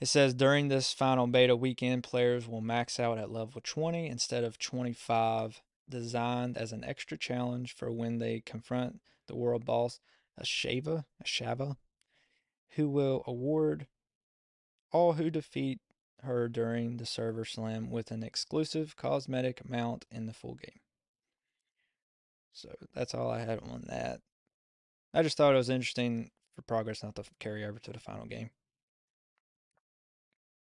it 0.00 0.06
says 0.06 0.34
during 0.34 0.68
this 0.68 0.92
final 0.92 1.26
beta 1.26 1.56
weekend, 1.56 2.04
players 2.04 2.46
will 2.46 2.60
max 2.60 3.00
out 3.00 3.18
at 3.18 3.30
level 3.30 3.60
20 3.62 4.06
instead 4.06 4.44
of 4.44 4.58
25, 4.58 5.62
designed 5.88 6.58
as 6.58 6.72
an 6.72 6.84
extra 6.84 7.16
challenge 7.16 7.74
for 7.74 7.90
when 7.90 8.18
they 8.18 8.40
confront 8.40 9.00
the 9.26 9.36
world 9.36 9.64
boss, 9.64 10.00
Ashava, 10.40 11.04
Ashava, 11.24 11.76
who 12.70 12.88
will 12.88 13.22
award 13.26 13.86
all 14.92 15.14
who 15.14 15.30
defeat 15.30 15.80
her 16.22 16.48
during 16.48 16.96
the 16.96 17.06
server 17.06 17.44
slam 17.44 17.90
with 17.90 18.10
an 18.10 18.22
exclusive 18.22 18.96
cosmetic 18.96 19.68
mount 19.68 20.04
in 20.10 20.26
the 20.26 20.32
full 20.32 20.54
game. 20.54 20.80
So 22.52 22.70
that's 22.94 23.14
all 23.14 23.30
I 23.30 23.40
had 23.40 23.60
on 23.60 23.84
that. 23.88 24.20
I 25.12 25.22
just 25.22 25.36
thought 25.36 25.54
it 25.54 25.58
was 25.58 25.70
interesting 25.70 26.30
for 26.54 26.62
progress 26.62 27.02
not 27.02 27.14
to 27.16 27.24
carry 27.38 27.64
over 27.64 27.78
to 27.78 27.92
the 27.92 27.98
final 28.00 28.26
game. 28.26 28.50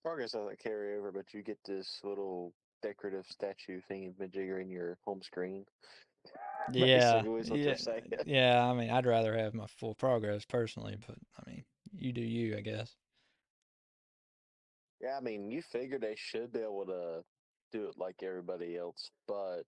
Progress 0.02 0.32
doesn't 0.32 0.58
carry 0.58 0.96
over, 0.96 1.12
but 1.12 1.32
you 1.34 1.42
get 1.42 1.58
this 1.66 2.00
little 2.02 2.52
decorative 2.82 3.26
statue 3.28 3.80
thingy 3.90 4.14
majigger 4.14 4.60
in 4.60 4.70
your 4.70 4.98
home 5.04 5.22
screen. 5.22 5.64
Yeah, 6.72 7.22
Basically 7.22 7.40
is 7.40 7.50
what 7.50 7.58
yeah, 7.58 8.22
yeah. 8.26 8.64
I 8.64 8.74
mean, 8.74 8.90
I'd 8.90 9.06
rather 9.06 9.36
have 9.36 9.54
my 9.54 9.66
full 9.66 9.94
progress 9.94 10.44
personally, 10.44 10.96
but 11.06 11.16
I 11.38 11.50
mean, 11.50 11.64
you 11.96 12.12
do 12.12 12.20
you, 12.20 12.56
I 12.56 12.60
guess. 12.60 12.94
Yeah, 15.00 15.16
I 15.16 15.20
mean, 15.20 15.50
you 15.50 15.62
figure 15.62 15.98
they 15.98 16.14
should 16.16 16.52
be 16.52 16.60
able 16.60 16.84
to 16.86 17.22
do 17.72 17.86
it 17.88 17.94
like 17.96 18.22
everybody 18.22 18.76
else, 18.76 19.10
but 19.26 19.64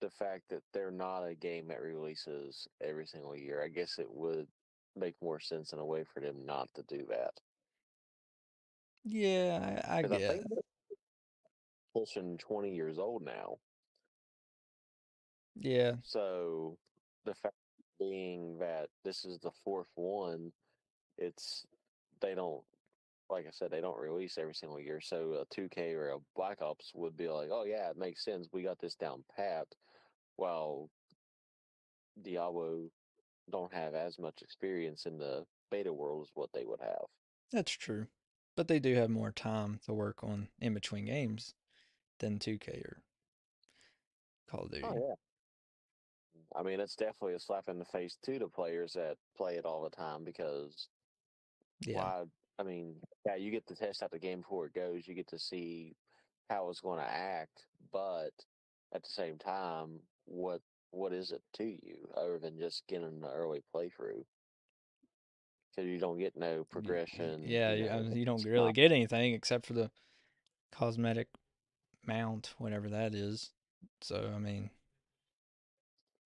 the 0.00 0.10
fact 0.10 0.42
that 0.50 0.62
they're 0.72 0.90
not 0.90 1.24
a 1.24 1.34
game 1.34 1.68
that 1.68 1.80
releases 1.80 2.66
every 2.82 3.06
single 3.06 3.36
year, 3.36 3.62
I 3.64 3.68
guess 3.68 3.98
it 3.98 4.10
would 4.10 4.48
make 4.96 5.14
more 5.22 5.40
sense 5.40 5.72
in 5.72 5.78
a 5.78 5.86
way 5.86 6.04
for 6.12 6.20
them 6.20 6.44
not 6.44 6.68
to 6.74 6.82
do 6.82 7.06
that. 7.08 7.32
Yeah, 9.04 9.82
I, 9.86 9.98
I 9.98 10.02
'Cause 10.02 10.10
I 10.12 10.18
get. 10.18 10.32
think 10.32 10.48
they're 10.48 10.62
pushing 11.92 12.38
20 12.38 12.74
years 12.74 12.98
old 12.98 13.22
now. 13.22 13.58
Yeah, 15.56 15.96
So 16.02 16.78
the 17.24 17.34
fact 17.34 17.54
being 17.98 18.58
that 18.58 18.90
this 19.04 19.24
is 19.24 19.38
the 19.38 19.50
fourth 19.64 19.88
one, 19.94 20.52
it's 21.18 21.66
they 22.20 22.34
don't 22.36 22.64
like 23.30 23.46
I 23.46 23.50
said, 23.52 23.70
they 23.72 23.80
don't 23.82 23.98
release 24.00 24.38
every 24.38 24.54
single 24.54 24.80
year. 24.80 25.00
So 25.00 25.34
a 25.34 25.46
2K 25.46 25.94
or 25.94 26.10
a 26.12 26.18
Black 26.36 26.62
Ops 26.62 26.92
would 26.94 27.16
be 27.16 27.28
like, 27.28 27.50
oh 27.52 27.64
yeah, 27.64 27.90
it 27.90 27.96
makes 27.98 28.24
sense. 28.24 28.48
We 28.52 28.62
got 28.62 28.80
this 28.80 28.96
down 28.96 29.24
pat. 29.36 29.68
While 30.36 30.90
Diablo 32.20 32.92
don't 33.50 33.72
have 33.74 33.94
as 33.94 34.18
much 34.18 34.42
experience 34.42 35.06
in 35.06 35.18
the 35.18 35.46
beta 35.70 35.92
world 35.92 36.22
as 36.24 36.30
what 36.34 36.52
they 36.52 36.64
would 36.64 36.80
have. 36.80 37.06
that's 37.50 37.72
true. 37.72 38.08
But 38.58 38.66
they 38.66 38.80
do 38.80 38.96
have 38.96 39.08
more 39.08 39.30
time 39.30 39.78
to 39.86 39.94
work 39.94 40.24
on 40.24 40.48
in 40.60 40.74
between 40.74 41.04
games 41.04 41.54
than 42.18 42.40
2K 42.40 42.82
or 42.82 42.96
Call 44.50 44.62
of 44.62 44.70
oh, 44.72 44.74
Duty. 44.74 44.84
Oh 44.84 44.94
yeah. 44.96 46.58
I 46.58 46.64
mean, 46.64 46.80
it's 46.80 46.96
definitely 46.96 47.34
a 47.34 47.38
slap 47.38 47.68
in 47.68 47.78
the 47.78 47.84
face 47.84 48.18
to 48.24 48.36
the 48.36 48.48
players 48.48 48.94
that 48.94 49.16
play 49.36 49.54
it 49.54 49.64
all 49.64 49.84
the 49.84 49.96
time 49.96 50.24
because 50.24 50.88
yeah. 51.86 51.98
why? 51.98 52.24
I 52.58 52.64
mean, 52.64 52.96
yeah, 53.24 53.36
you 53.36 53.52
get 53.52 53.64
to 53.68 53.76
test 53.76 54.02
out 54.02 54.10
the 54.10 54.18
game 54.18 54.40
before 54.40 54.66
it 54.66 54.74
goes. 54.74 55.06
You 55.06 55.14
get 55.14 55.28
to 55.28 55.38
see 55.38 55.94
how 56.50 56.68
it's 56.68 56.80
going 56.80 56.98
to 56.98 57.08
act, 57.08 57.62
but 57.92 58.32
at 58.92 59.04
the 59.04 59.08
same 59.08 59.38
time, 59.38 60.00
what 60.24 60.62
what 60.90 61.12
is 61.12 61.30
it 61.30 61.42
to 61.58 61.64
you 61.64 62.08
other 62.16 62.40
than 62.40 62.58
just 62.58 62.82
getting 62.88 63.20
the 63.20 63.30
early 63.30 63.62
playthrough? 63.72 64.24
Because 65.78 65.92
you 65.92 66.00
don't 66.00 66.18
get 66.18 66.36
no 66.36 66.64
progression. 66.64 67.44
Yeah, 67.46 67.72
you 67.72 67.84
you, 67.84 67.88
know, 67.88 67.98
uh, 67.98 68.14
you 68.14 68.24
don't 68.24 68.44
really 68.44 68.72
get 68.72 68.90
anything 68.90 69.32
except 69.32 69.64
for 69.64 69.74
the 69.74 69.92
cosmetic 70.72 71.28
mount, 72.04 72.52
whatever 72.58 72.88
that 72.88 73.14
is. 73.14 73.52
So, 74.00 74.32
I 74.34 74.40
mean, 74.40 74.70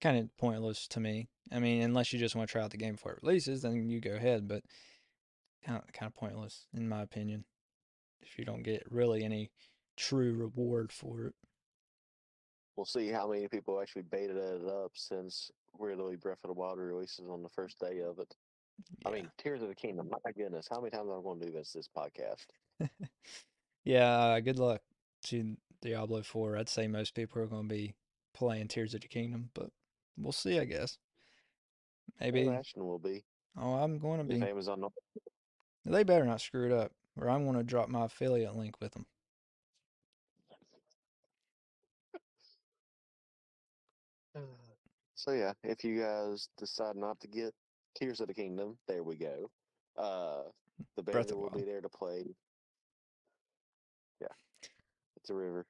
kind 0.00 0.16
of 0.16 0.34
pointless 0.38 0.88
to 0.88 1.00
me. 1.00 1.28
I 1.50 1.58
mean, 1.58 1.82
unless 1.82 2.14
you 2.14 2.18
just 2.18 2.34
want 2.34 2.48
to 2.48 2.52
try 2.52 2.62
out 2.62 2.70
the 2.70 2.78
game 2.78 2.94
before 2.94 3.12
it 3.12 3.18
releases, 3.22 3.60
then 3.60 3.90
you 3.90 4.00
go 4.00 4.14
ahead, 4.14 4.48
but 4.48 4.62
kind 5.66 5.76
of, 5.76 5.92
kind 5.92 6.08
of 6.08 6.14
pointless, 6.14 6.66
in 6.72 6.88
my 6.88 7.02
opinion, 7.02 7.44
if 8.22 8.38
you 8.38 8.46
don't 8.46 8.62
get 8.62 8.84
really 8.90 9.22
any 9.22 9.50
true 9.98 10.32
reward 10.32 10.92
for 10.92 11.26
it. 11.26 11.34
We'll 12.74 12.86
see 12.86 13.08
how 13.08 13.28
many 13.28 13.48
people 13.48 13.78
actually 13.82 14.02
baited 14.10 14.38
it 14.38 14.66
up 14.66 14.92
since 14.94 15.50
really 15.78 16.16
Breath 16.16 16.38
of 16.42 16.48
the 16.48 16.54
Wild 16.54 16.78
releases 16.78 17.28
on 17.28 17.42
the 17.42 17.50
first 17.50 17.78
day 17.78 18.00
of 18.00 18.18
it. 18.18 18.34
I 19.04 19.08
Yeah. 19.10 19.14
mean, 19.14 19.30
Tears 19.38 19.62
of 19.62 19.68
the 19.68 19.74
Kingdom. 19.74 20.10
My 20.24 20.32
goodness, 20.32 20.68
how 20.70 20.80
many 20.80 20.90
times 20.90 21.08
am 21.10 21.18
I 21.18 21.22
going 21.22 21.40
to 21.40 21.46
do 21.46 21.52
this 21.52 21.72
this 21.72 21.88
podcast? 21.88 22.46
yeah, 23.84 24.10
uh, 24.18 24.40
good 24.40 24.58
luck 24.58 24.82
to 25.24 25.56
Diablo 25.80 26.22
4. 26.22 26.56
I'd 26.56 26.68
say 26.68 26.86
most 26.88 27.14
people 27.14 27.42
are 27.42 27.46
going 27.46 27.68
to 27.68 27.74
be 27.74 27.94
playing 28.34 28.68
Tears 28.68 28.94
of 28.94 29.00
the 29.02 29.08
Kingdom, 29.08 29.50
but 29.54 29.70
we'll 30.16 30.32
see, 30.32 30.58
I 30.58 30.64
guess. 30.64 30.98
Maybe. 32.20 32.48
Ashton 32.48 32.84
will 32.86 32.98
be 32.98 33.24
Oh, 33.56 33.74
I'm 33.74 33.98
going 33.98 34.26
to 34.26 34.34
if 34.34 34.40
be. 34.40 34.46
Amazon. 34.46 34.80
don't- 34.80 34.94
They 35.84 36.04
better 36.04 36.24
not 36.24 36.40
screw 36.40 36.66
it 36.66 36.72
up, 36.72 36.92
or 37.16 37.28
I'm 37.28 37.44
going 37.44 37.56
to 37.58 37.62
drop 37.64 37.88
my 37.88 38.04
affiliate 38.06 38.56
link 38.56 38.80
with 38.80 38.92
them. 38.92 39.06
So 45.14 45.30
yeah, 45.32 45.52
if 45.62 45.84
you 45.84 46.00
guys 46.00 46.48
decide 46.58 46.96
not 46.96 47.20
to 47.20 47.28
get 47.28 47.54
Tears 47.94 48.20
of 48.20 48.28
the 48.28 48.34
Kingdom, 48.34 48.78
there 48.88 49.02
we 49.02 49.16
go. 49.16 49.50
Uh, 49.96 50.42
the 50.96 51.02
bandit 51.02 51.36
will 51.36 51.50
be 51.50 51.62
there 51.62 51.80
to 51.80 51.88
play. 51.88 52.24
Yeah, 54.20 54.28
it's 55.16 55.30
a 55.30 55.34
river. 55.34 55.66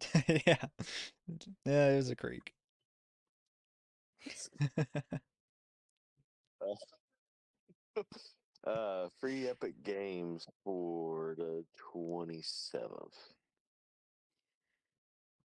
yeah. 0.28 0.64
Yeah, 1.64 1.90
it 1.90 1.96
was 1.96 2.10
a 2.10 2.16
creek. 2.16 2.54
Uh, 8.66 9.08
free 9.18 9.48
Epic 9.48 9.72
Games 9.82 10.46
for 10.64 11.34
the 11.38 11.64
twenty 11.92 12.42
seventh. 12.42 13.16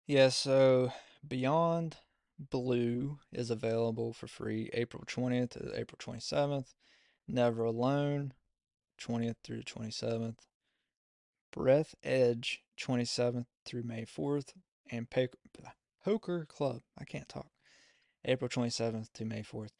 yeah, 0.08 0.30
so 0.30 0.92
Beyond 1.28 1.98
Blue 2.38 3.20
is 3.32 3.50
available 3.50 4.14
for 4.14 4.28
free 4.28 4.70
April 4.74 5.04
20th 5.08 5.52
to 5.52 5.80
April 5.80 5.98
27th. 5.98 6.74
Never 7.28 7.64
Alone, 7.64 8.34
20th 9.02 9.38
through 9.44 9.64
27th. 9.64 10.40
Breathedge, 11.52 12.60
27th 12.80 13.46
through 13.66 13.84
May 13.84 14.06
4th. 14.06 14.54
And 14.92 15.08
Poker 16.04 16.46
Club, 16.46 16.82
I 17.00 17.06
can't 17.06 17.30
talk, 17.30 17.48
April 18.26 18.50
27th 18.50 19.12
to 19.14 19.26
May 19.26 19.42
4th. 19.42 19.72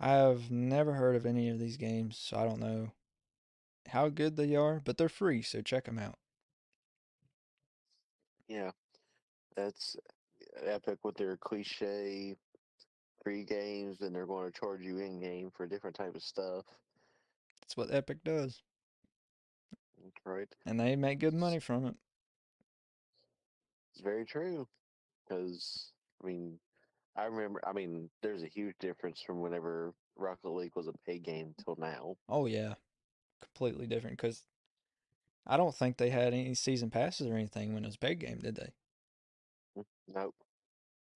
I 0.00 0.10
have 0.12 0.50
never 0.50 0.94
heard 0.94 1.16
of 1.16 1.26
any 1.26 1.48
of 1.48 1.58
these 1.58 1.76
games, 1.76 2.16
so 2.16 2.38
I 2.38 2.44
don't 2.44 2.60
know 2.60 2.92
how 3.88 4.08
good 4.08 4.36
they 4.36 4.54
are, 4.54 4.80
but 4.84 4.96
they're 4.96 5.08
free, 5.08 5.42
so 5.42 5.60
check 5.60 5.86
them 5.86 5.98
out. 5.98 6.18
Yeah, 8.46 8.70
that's 9.56 9.96
Epic 10.66 10.98
with 11.04 11.16
their 11.16 11.36
cliche 11.36 12.36
free 13.22 13.44
games, 13.44 14.00
and 14.00 14.14
they're 14.14 14.26
going 14.26 14.50
to 14.50 14.58
charge 14.58 14.82
you 14.82 14.98
in 14.98 15.20
game 15.20 15.50
for 15.56 15.66
different 15.66 15.96
type 15.96 16.14
of 16.14 16.22
stuff. 16.22 16.64
That's 17.60 17.76
what 17.76 17.92
Epic 17.92 18.24
does, 18.24 18.62
That's 20.02 20.26
right. 20.26 20.48
and 20.66 20.78
they 20.80 20.96
make 20.96 21.18
good 21.20 21.34
money 21.34 21.58
from 21.58 21.86
it. 21.86 21.96
It's 23.92 24.02
very 24.02 24.24
true. 24.24 24.66
Because 25.28 25.92
I 26.22 26.26
mean, 26.26 26.58
I 27.16 27.24
remember. 27.24 27.60
I 27.66 27.72
mean, 27.72 28.10
there's 28.22 28.42
a 28.42 28.48
huge 28.48 28.76
difference 28.80 29.20
from 29.20 29.40
whenever 29.40 29.94
Rocket 30.16 30.50
League 30.50 30.76
was 30.76 30.88
a 30.88 30.92
paid 31.06 31.22
game 31.24 31.54
till 31.64 31.76
now. 31.78 32.16
Oh 32.28 32.46
yeah, 32.46 32.74
completely 33.42 33.86
different 33.86 34.16
because 34.16 34.44
I 35.46 35.56
don't 35.56 35.74
think 35.74 35.96
they 35.96 36.10
had 36.10 36.32
any 36.34 36.54
season 36.54 36.90
passes 36.90 37.26
or 37.28 37.34
anything 37.34 37.74
when 37.74 37.84
it 37.84 37.88
was 37.88 37.96
a 37.96 37.98
paid 37.98 38.20
game, 38.20 38.38
did 38.38 38.56
they? 38.56 38.70
Mm, 39.76 39.84
nope. 40.08 40.34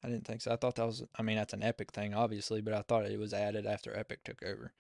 I 0.05 0.09
didn't 0.09 0.27
think 0.27 0.41
so. 0.41 0.53
I 0.53 0.57
thought 0.57 0.77
that 0.77 0.87
was. 0.87 1.05
I 1.17 1.23
mean, 1.23 1.37
that's 1.37 1.53
an 1.53 1.63
Epic 1.63 1.93
thing, 1.93 2.15
obviously, 2.15 2.61
but 2.61 2.75
I 2.75 2.83
thought 2.83 3.07
it 3.07 3.19
was 3.19 3.33
added 3.33 3.67
after 3.67 3.97
Epic 3.97 4.25
took 4.25 4.43
over. 4.43 4.73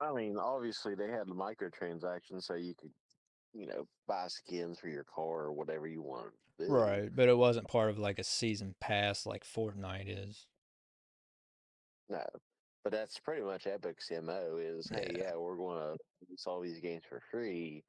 I 0.00 0.12
mean, 0.12 0.36
obviously 0.36 0.94
they 0.94 1.08
had 1.08 1.26
the 1.26 1.34
microtransactions, 1.34 2.44
so 2.44 2.54
you 2.54 2.74
could, 2.80 2.90
you 3.52 3.66
know, 3.66 3.86
buy 4.06 4.26
skins 4.28 4.78
for 4.78 4.88
your 4.88 5.04
car 5.04 5.44
or 5.44 5.52
whatever 5.52 5.86
you 5.86 6.02
wanted 6.02 6.32
do. 6.58 6.66
Right, 6.68 7.14
but 7.14 7.28
it 7.28 7.38
wasn't 7.38 7.68
part 7.68 7.90
of 7.90 7.98
like 7.98 8.18
a 8.18 8.24
season 8.24 8.74
pass 8.80 9.24
like 9.24 9.44
Fortnite 9.44 10.06
is. 10.08 10.46
No, 12.08 12.24
but 12.84 12.92
that's 12.92 13.18
pretty 13.18 13.42
much 13.42 13.66
Epic's 13.66 14.10
mo. 14.22 14.58
Is 14.60 14.88
hey, 14.88 15.10
Yeah. 15.12 15.18
yeah, 15.18 15.36
we're 15.36 15.56
going 15.56 15.78
to 15.78 15.96
release 16.22 16.44
all 16.46 16.60
these 16.60 16.80
games 16.80 17.02
for 17.08 17.22
free, 17.30 17.84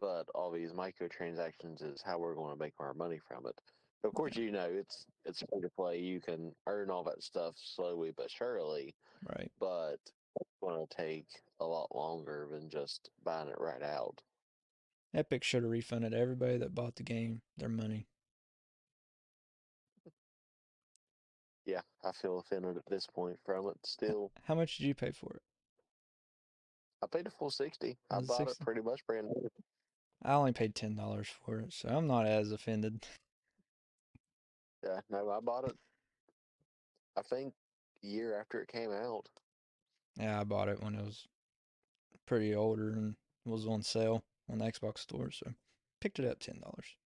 but 0.00 0.24
all 0.34 0.50
these 0.50 0.72
microtransactions 0.72 1.82
is 1.82 2.02
how 2.02 2.18
we're 2.18 2.34
going 2.34 2.52
to 2.52 2.62
make 2.62 2.74
our 2.80 2.94
money 2.94 3.20
from 3.28 3.46
it. 3.46 3.60
Of 4.02 4.14
course, 4.14 4.34
you 4.36 4.50
know 4.50 4.68
it's 4.70 5.04
it's 5.24 5.40
free 5.50 5.60
to 5.60 5.68
play. 5.68 5.98
You 5.98 6.20
can 6.20 6.52
earn 6.66 6.90
all 6.90 7.04
that 7.04 7.22
stuff 7.22 7.54
slowly 7.56 8.12
but 8.16 8.30
surely, 8.30 8.94
Right. 9.28 9.50
but 9.60 9.98
it's 10.40 10.50
going 10.62 10.86
to 10.86 10.96
take 10.96 11.26
a 11.60 11.64
lot 11.66 11.94
longer 11.94 12.48
than 12.50 12.70
just 12.70 13.10
buying 13.24 13.48
it 13.48 13.60
right 13.60 13.82
out. 13.82 14.22
Epic 15.12 15.44
should 15.44 15.64
have 15.64 15.70
refunded 15.72 16.14
everybody 16.14 16.56
that 16.58 16.74
bought 16.74 16.96
the 16.96 17.02
game 17.02 17.42
their 17.58 17.68
money. 17.68 18.06
Yeah, 21.66 21.82
I 22.02 22.12
feel 22.12 22.38
offended 22.38 22.76
at 22.78 22.86
this 22.88 23.06
point 23.06 23.38
from 23.44 23.68
it. 23.68 23.76
Still, 23.84 24.30
How 24.44 24.54
much 24.54 24.78
did 24.78 24.86
you 24.86 24.94
pay 24.94 25.10
for 25.10 25.34
it? 25.34 25.42
I 27.02 27.06
paid 27.06 27.26
a 27.26 27.30
full 27.30 27.50
sixty. 27.50 27.98
I 28.10 28.18
Was 28.18 28.26
bought 28.28 28.38
60? 28.38 28.52
it 28.52 28.64
pretty 28.64 28.80
much 28.82 29.06
brand 29.06 29.26
new. 29.28 29.50
I 30.22 30.32
only 30.34 30.52
paid 30.52 30.74
ten 30.74 30.96
dollars 30.96 31.28
for 31.44 31.60
it, 31.60 31.72
so 31.72 31.88
I'm 31.90 32.06
not 32.06 32.26
as 32.26 32.50
offended. 32.50 33.04
Yeah, 34.84 35.00
no, 35.10 35.30
I 35.30 35.40
bought 35.40 35.64
it. 35.68 35.76
I 37.16 37.22
think 37.22 37.54
year 38.02 38.38
after 38.40 38.60
it 38.62 38.68
came 38.68 38.92
out. 38.92 39.26
Yeah, 40.16 40.40
I 40.40 40.44
bought 40.44 40.68
it 40.68 40.82
when 40.82 40.94
it 40.94 41.04
was 41.04 41.26
pretty 42.26 42.54
older 42.54 42.90
and 42.90 43.16
was 43.44 43.66
on 43.66 43.82
sale 43.82 44.22
on 44.48 44.58
the 44.58 44.64
Xbox 44.64 44.98
store, 44.98 45.30
so 45.30 45.52
picked 46.00 46.18
it 46.18 46.24
up 46.26 46.38
ten 46.40 46.60
dollars. 46.60 46.96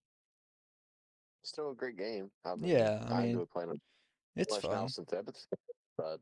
Still 1.43 1.71
a 1.71 1.75
great 1.75 1.97
game. 1.97 2.31
I 2.45 2.55
mean, 2.55 2.71
Yeah, 2.71 3.05
I 3.09 3.15
I 3.15 3.21
mean, 3.23 3.31
enjoy 3.33 3.45
playing 3.47 3.71
it 3.73 3.81
It's 4.37 4.57
fun. 4.57 4.89
since 4.89 5.13
but 5.99 6.21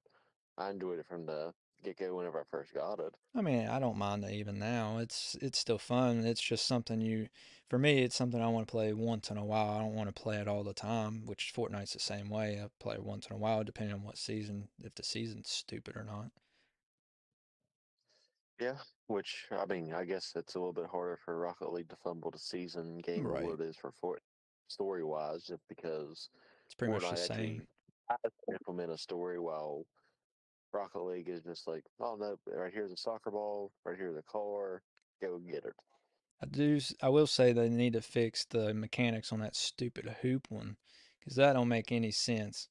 I 0.58 0.70
enjoyed 0.70 0.98
it 0.98 1.06
from 1.08 1.26
the 1.26 1.52
get 1.82 1.98
go 1.98 2.16
whenever 2.16 2.40
I 2.40 2.44
first 2.50 2.74
got 2.74 2.98
it. 3.00 3.14
I 3.34 3.40
mean, 3.42 3.66
I 3.68 3.78
don't 3.78 3.96
mind 3.98 4.24
it 4.24 4.32
even 4.32 4.58
now. 4.58 4.96
It's 4.98 5.34
it's 5.40 5.58
still 5.58 5.76
fun. 5.78 6.24
It's 6.24 6.40
just 6.40 6.64
something 6.66 7.00
you, 7.02 7.28
for 7.68 7.78
me, 7.78 8.02
it's 8.02 8.16
something 8.16 8.40
I 8.40 8.48
want 8.48 8.66
to 8.66 8.70
play 8.70 8.92
once 8.94 9.30
in 9.30 9.36
a 9.38 9.44
while. 9.44 9.70
I 9.70 9.78
don't 9.80 9.94
want 9.94 10.14
to 10.14 10.22
play 10.22 10.36
it 10.38 10.48
all 10.48 10.64
the 10.64 10.72
time, 10.74 11.24
which 11.26 11.52
Fortnite's 11.54 11.92
the 11.94 11.98
same 12.00 12.28
way. 12.30 12.60
I 12.62 12.68
play 12.78 12.94
it 12.96 13.04
once 13.04 13.26
in 13.26 13.34
a 13.36 13.38
while, 13.38 13.64
depending 13.64 13.94
on 13.94 14.02
what 14.02 14.16
season, 14.18 14.68
if 14.82 14.94
the 14.94 15.02
season's 15.02 15.50
stupid 15.50 15.96
or 15.96 16.04
not. 16.04 16.30
Yeah, 18.60 18.78
which 19.08 19.46
I 19.50 19.66
mean, 19.66 19.92
I 19.92 20.04
guess 20.04 20.32
it's 20.36 20.54
a 20.54 20.58
little 20.58 20.72
bit 20.72 20.86
harder 20.86 21.18
for 21.24 21.38
Rocket 21.38 21.72
League 21.72 21.88
to 21.90 21.96
fumble 21.96 22.30
the 22.30 22.38
season 22.38 22.98
game 22.98 23.24
Right. 23.24 23.34
than 23.34 23.42
what 23.42 23.60
it 23.60 23.64
is 23.64 23.76
for 23.76 23.92
Fort 23.92 24.22
story 24.68 25.04
wise, 25.04 25.44
just 25.44 25.62
because 25.68 26.30
It's 26.66 26.74
pretty 26.74 26.92
much 26.92 27.08
the 27.08 27.16
Fortnite 27.16 27.24
actually 27.24 27.50
same. 27.50 27.66
implement 28.52 28.92
a 28.92 28.98
story 28.98 29.38
while 29.38 29.86
Rocket 30.72 31.02
League 31.02 31.28
is 31.28 31.42
just 31.42 31.66
like, 31.68 31.84
oh 32.00 32.16
no, 32.18 32.36
right 32.52 32.72
here's 32.72 32.92
a 32.92 32.96
soccer 32.96 33.30
ball, 33.30 33.72
right 33.84 33.96
here's 33.96 34.16
a 34.16 34.22
car, 34.22 34.82
go 35.20 35.38
get 35.38 35.64
it. 35.64 35.74
I 36.42 36.46
do. 36.46 36.80
I 37.00 37.08
will 37.08 37.26
say 37.26 37.52
they 37.52 37.68
need 37.68 37.92
to 37.92 38.00
fix 38.02 38.44
the 38.44 38.74
mechanics 38.74 39.32
on 39.32 39.40
that 39.40 39.54
stupid 39.54 40.16
hoop 40.22 40.46
one, 40.50 40.76
because 41.20 41.36
that 41.36 41.52
don't 41.52 41.68
make 41.68 41.92
any 41.92 42.10
sense. 42.10 42.68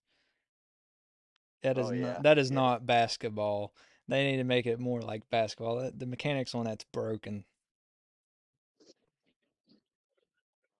That 1.63 1.77
is 1.77 1.87
Oh, 1.87 1.93
yeah, 1.93 2.13
not. 2.13 2.23
That 2.23 2.37
is 2.37 2.49
yeah. 2.49 2.55
not 2.55 2.85
basketball. 2.85 3.73
They 4.07 4.29
need 4.31 4.37
to 4.37 4.43
make 4.43 4.65
it 4.65 4.79
more 4.79 5.01
like 5.01 5.29
basketball. 5.29 5.89
The 5.95 6.05
mechanics 6.05 6.53
on 6.53 6.65
that's 6.65 6.83
broken. 6.91 7.45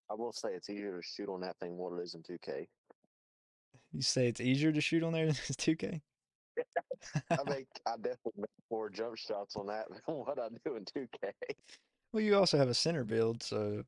I 0.10 0.14
will 0.16 0.34
say 0.34 0.50
it's 0.50 0.70
easier 0.70 0.98
to 0.98 1.02
shoot 1.02 1.30
on 1.30 1.40
that 1.42 1.58
thing 1.60 1.70
than 1.70 1.78
what 1.78 1.98
it 1.98 2.04
is 2.04 2.16
in 2.16 2.24
2K. 2.24 2.68
You 3.94 4.02
say 4.02 4.28
it's 4.28 4.42
easier 4.42 4.72
to 4.72 4.82
shoot 4.82 5.04
on 5.04 5.14
there 5.14 5.26
than 5.28 5.36
2K? 5.36 6.02
I 7.32 7.38
make 7.48 7.68
I 7.86 7.96
definitely 7.98 8.34
make 8.38 8.50
more 8.70 8.90
jump 8.90 9.18
shots 9.18 9.56
on 9.56 9.68
that 9.68 9.86
than 10.08 10.16
what 10.16 10.40
I 10.40 10.48
do 10.66 10.76
in 10.76 10.86
2K. 10.86 11.32
well, 12.14 12.24
you 12.24 12.36
also 12.36 12.58
have 12.58 12.70
a 12.70 12.74
center 12.74 13.04
build, 13.04 13.44
so 13.44 13.84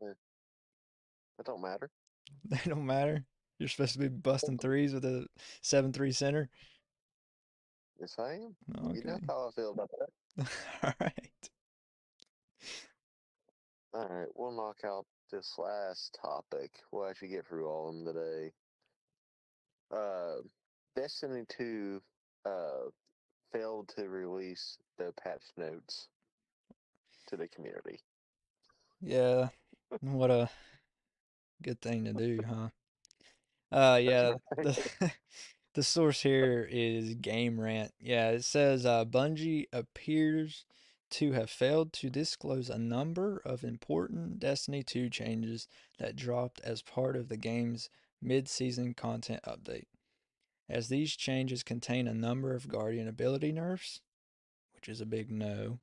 That 0.00 1.46
don't 1.46 1.62
matter. 1.62 1.90
they 2.44 2.60
don't 2.66 2.86
matter. 2.86 3.24
You're 3.58 3.68
supposed 3.68 3.94
to 3.94 3.98
be 3.98 4.08
busting 4.08 4.58
threes 4.58 4.92
with 4.92 5.04
a 5.04 5.26
seven-three 5.62 6.12
center. 6.12 6.48
Yes, 8.00 8.16
I 8.18 8.34
am. 8.34 8.56
Okay. 8.76 8.98
You 8.98 9.04
know 9.04 9.18
how 9.28 9.48
I 9.48 9.50
feel 9.52 9.72
about 9.72 9.90
that. 9.98 10.48
All 10.82 10.92
right. 11.00 11.50
All 13.94 14.08
right, 14.08 14.28
we'll 14.34 14.56
knock 14.56 14.78
out 14.84 15.06
this 15.30 15.54
last 15.56 16.18
topic. 16.20 16.72
We'll 16.90 17.08
actually 17.08 17.28
get 17.28 17.46
through 17.46 17.68
all 17.68 17.88
of 17.88 17.94
them 17.94 18.14
today. 18.14 18.52
Uh, 19.92 20.36
Destiny 20.96 21.44
2 21.56 22.00
uh, 22.46 22.50
failed 23.52 23.92
to 23.96 24.08
release 24.08 24.78
the 24.98 25.12
patch 25.22 25.42
notes 25.56 26.08
to 27.28 27.36
the 27.36 27.48
community. 27.48 28.00
Yeah. 29.00 29.48
What 30.00 30.30
a 30.30 30.48
good 31.62 31.80
thing 31.80 32.04
to 32.04 32.12
do, 32.12 32.40
huh? 32.48 32.68
Uh, 33.72 33.96
yeah. 33.96 34.34
The, 34.56 35.12
the 35.74 35.82
source 35.82 36.22
here 36.22 36.68
is 36.70 37.14
Game 37.14 37.60
Rant. 37.60 37.92
Yeah, 38.00 38.30
it 38.30 38.44
says 38.44 38.86
uh, 38.86 39.04
Bungie 39.04 39.66
appears 39.72 40.64
to 41.10 41.32
have 41.32 41.50
failed 41.50 41.92
to 41.92 42.10
disclose 42.10 42.68
a 42.68 42.78
number 42.78 43.40
of 43.44 43.62
important 43.62 44.40
Destiny 44.40 44.82
2 44.82 45.10
changes 45.10 45.68
that 45.98 46.16
dropped 46.16 46.60
as 46.62 46.82
part 46.82 47.16
of 47.16 47.28
the 47.28 47.36
game's 47.36 47.88
mid 48.20 48.48
season 48.48 48.94
content 48.94 49.40
update. 49.46 49.86
As 50.68 50.88
these 50.88 51.14
changes 51.14 51.62
contain 51.62 52.08
a 52.08 52.14
number 52.14 52.54
of 52.54 52.68
Guardian 52.68 53.06
ability 53.06 53.52
nerfs, 53.52 54.00
which 54.74 54.88
is 54.88 55.00
a 55.00 55.06
big 55.06 55.30
no, 55.30 55.78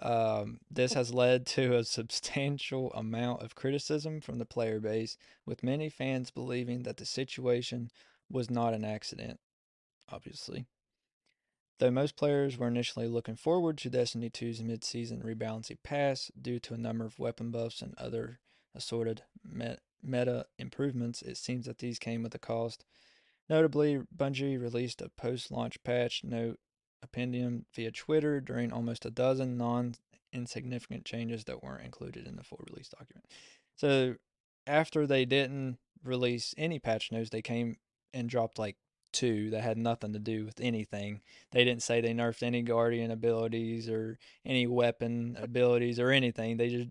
um, 0.00 0.60
this 0.70 0.92
has 0.92 1.12
led 1.12 1.44
to 1.46 1.76
a 1.76 1.84
substantial 1.84 2.92
amount 2.92 3.42
of 3.42 3.54
criticism 3.54 4.20
from 4.20 4.38
the 4.38 4.46
player 4.46 4.80
base, 4.80 5.16
with 5.44 5.64
many 5.64 5.88
fans 5.88 6.30
believing 6.30 6.84
that 6.84 6.98
the 6.98 7.04
situation 7.04 7.90
was 8.30 8.48
not 8.48 8.74
an 8.74 8.84
accident, 8.84 9.40
obviously. 10.08 10.66
Though 11.78 11.90
most 11.90 12.16
players 12.16 12.58
were 12.58 12.68
initially 12.68 13.06
looking 13.06 13.36
forward 13.36 13.78
to 13.78 13.90
Destiny 13.90 14.30
2's 14.30 14.62
mid 14.62 14.84
season 14.84 15.22
rebalancing 15.22 15.78
pass 15.82 16.30
due 16.40 16.58
to 16.60 16.74
a 16.74 16.78
number 16.78 17.04
of 17.04 17.18
weapon 17.18 17.50
buffs 17.50 17.82
and 17.82 17.94
other 17.96 18.40
assorted 18.74 19.22
meta 20.02 20.46
improvements, 20.58 21.22
it 21.22 21.36
seems 21.36 21.66
that 21.66 21.78
these 21.78 21.98
came 21.98 22.22
with 22.22 22.34
a 22.34 22.38
cost. 22.38 22.84
Notably, 23.48 24.00
Bungie 24.14 24.60
released 24.60 25.00
a 25.00 25.08
post 25.08 25.50
launch 25.50 25.82
patch 25.82 26.22
note 26.22 26.58
appendium 27.04 27.64
via 27.74 27.90
Twitter 27.90 28.40
during 28.40 28.72
almost 28.72 29.06
a 29.06 29.10
dozen 29.10 29.56
non 29.56 29.94
insignificant 30.32 31.04
changes 31.04 31.44
that 31.44 31.62
weren't 31.62 31.84
included 31.84 32.26
in 32.26 32.36
the 32.36 32.44
full 32.44 32.60
release 32.68 32.88
document. 32.88 33.24
So, 33.76 34.16
after 34.66 35.06
they 35.06 35.24
didn't 35.24 35.78
release 36.04 36.54
any 36.58 36.78
patch 36.78 37.10
notes, 37.10 37.30
they 37.30 37.42
came 37.42 37.76
and 38.12 38.28
dropped 38.28 38.58
like 38.58 38.76
two 39.12 39.50
that 39.50 39.62
had 39.62 39.78
nothing 39.78 40.12
to 40.12 40.18
do 40.18 40.44
with 40.44 40.60
anything. 40.60 41.20
They 41.52 41.64
didn't 41.64 41.82
say 41.82 42.00
they 42.00 42.12
nerfed 42.12 42.42
any 42.42 42.62
guardian 42.62 43.10
abilities 43.10 43.88
or 43.88 44.18
any 44.44 44.66
weapon 44.66 45.36
abilities 45.40 45.98
or 45.98 46.10
anything. 46.10 46.56
They 46.56 46.68
just 46.68 46.88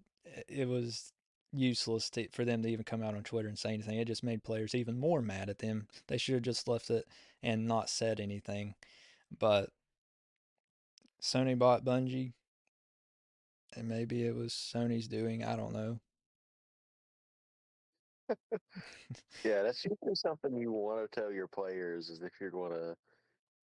it 0.48 0.68
was 0.68 1.14
useless 1.58 2.10
to, 2.12 2.28
for 2.30 2.46
them 2.46 2.64
to 2.64 2.70
even 2.70 2.84
come 2.84 3.04
out 3.04 3.16
on 3.16 3.24
Twitter 3.24 3.48
and 3.48 3.58
say 3.58 3.74
anything. 3.74 3.98
It 3.98 4.08
just 4.08 4.24
made 4.24 4.44
players 4.44 4.76
even 4.76 5.00
more 5.00 5.22
mad 5.22 5.50
at 5.50 5.60
them. 5.60 5.88
They 6.08 6.18
should 6.18 6.36
have 6.36 6.44
just 6.44 6.68
left 6.68 6.90
it 6.90 7.08
and 7.44 7.68
not 7.68 7.90
said 7.90 8.20
anything. 8.20 8.76
But 9.38 9.70
Sony 11.22 11.58
bought 11.58 11.84
Bungie, 11.84 12.34
and 13.76 13.88
maybe 13.88 14.26
it 14.26 14.36
was 14.36 14.54
Sony's 14.54 15.08
doing. 15.08 15.44
I 15.44 15.56
don't 15.56 15.74
know. 15.74 16.00
Yeah, 19.44 19.64
that's 19.64 19.86
usually 19.86 20.16
something 20.16 20.56
you 20.58 20.72
want 20.72 21.10
to 21.10 21.20
tell 21.20 21.32
your 21.32 21.48
players 21.48 22.10
is 22.10 22.22
if 22.22 22.34
you're 22.42 22.52
going 22.52 22.72
to, 22.72 22.96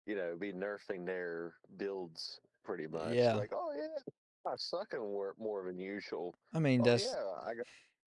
you 0.05 0.15
know, 0.15 0.35
be 0.37 0.51
nerfing 0.51 1.05
their 1.05 1.53
builds 1.77 2.41
pretty 2.63 2.87
much. 2.87 3.13
Yeah. 3.13 3.35
Like, 3.35 3.51
oh 3.53 3.71
yeah, 3.75 3.99
I 4.45 4.53
suck 4.57 4.93
and 4.93 5.03
work 5.03 5.35
more 5.39 5.63
than 5.65 5.79
usual. 5.79 6.35
I 6.53 6.59
mean, 6.59 6.81
Oh 6.81 6.85
yeah, 6.85 7.23
I 7.45 7.53
got. 7.55 7.65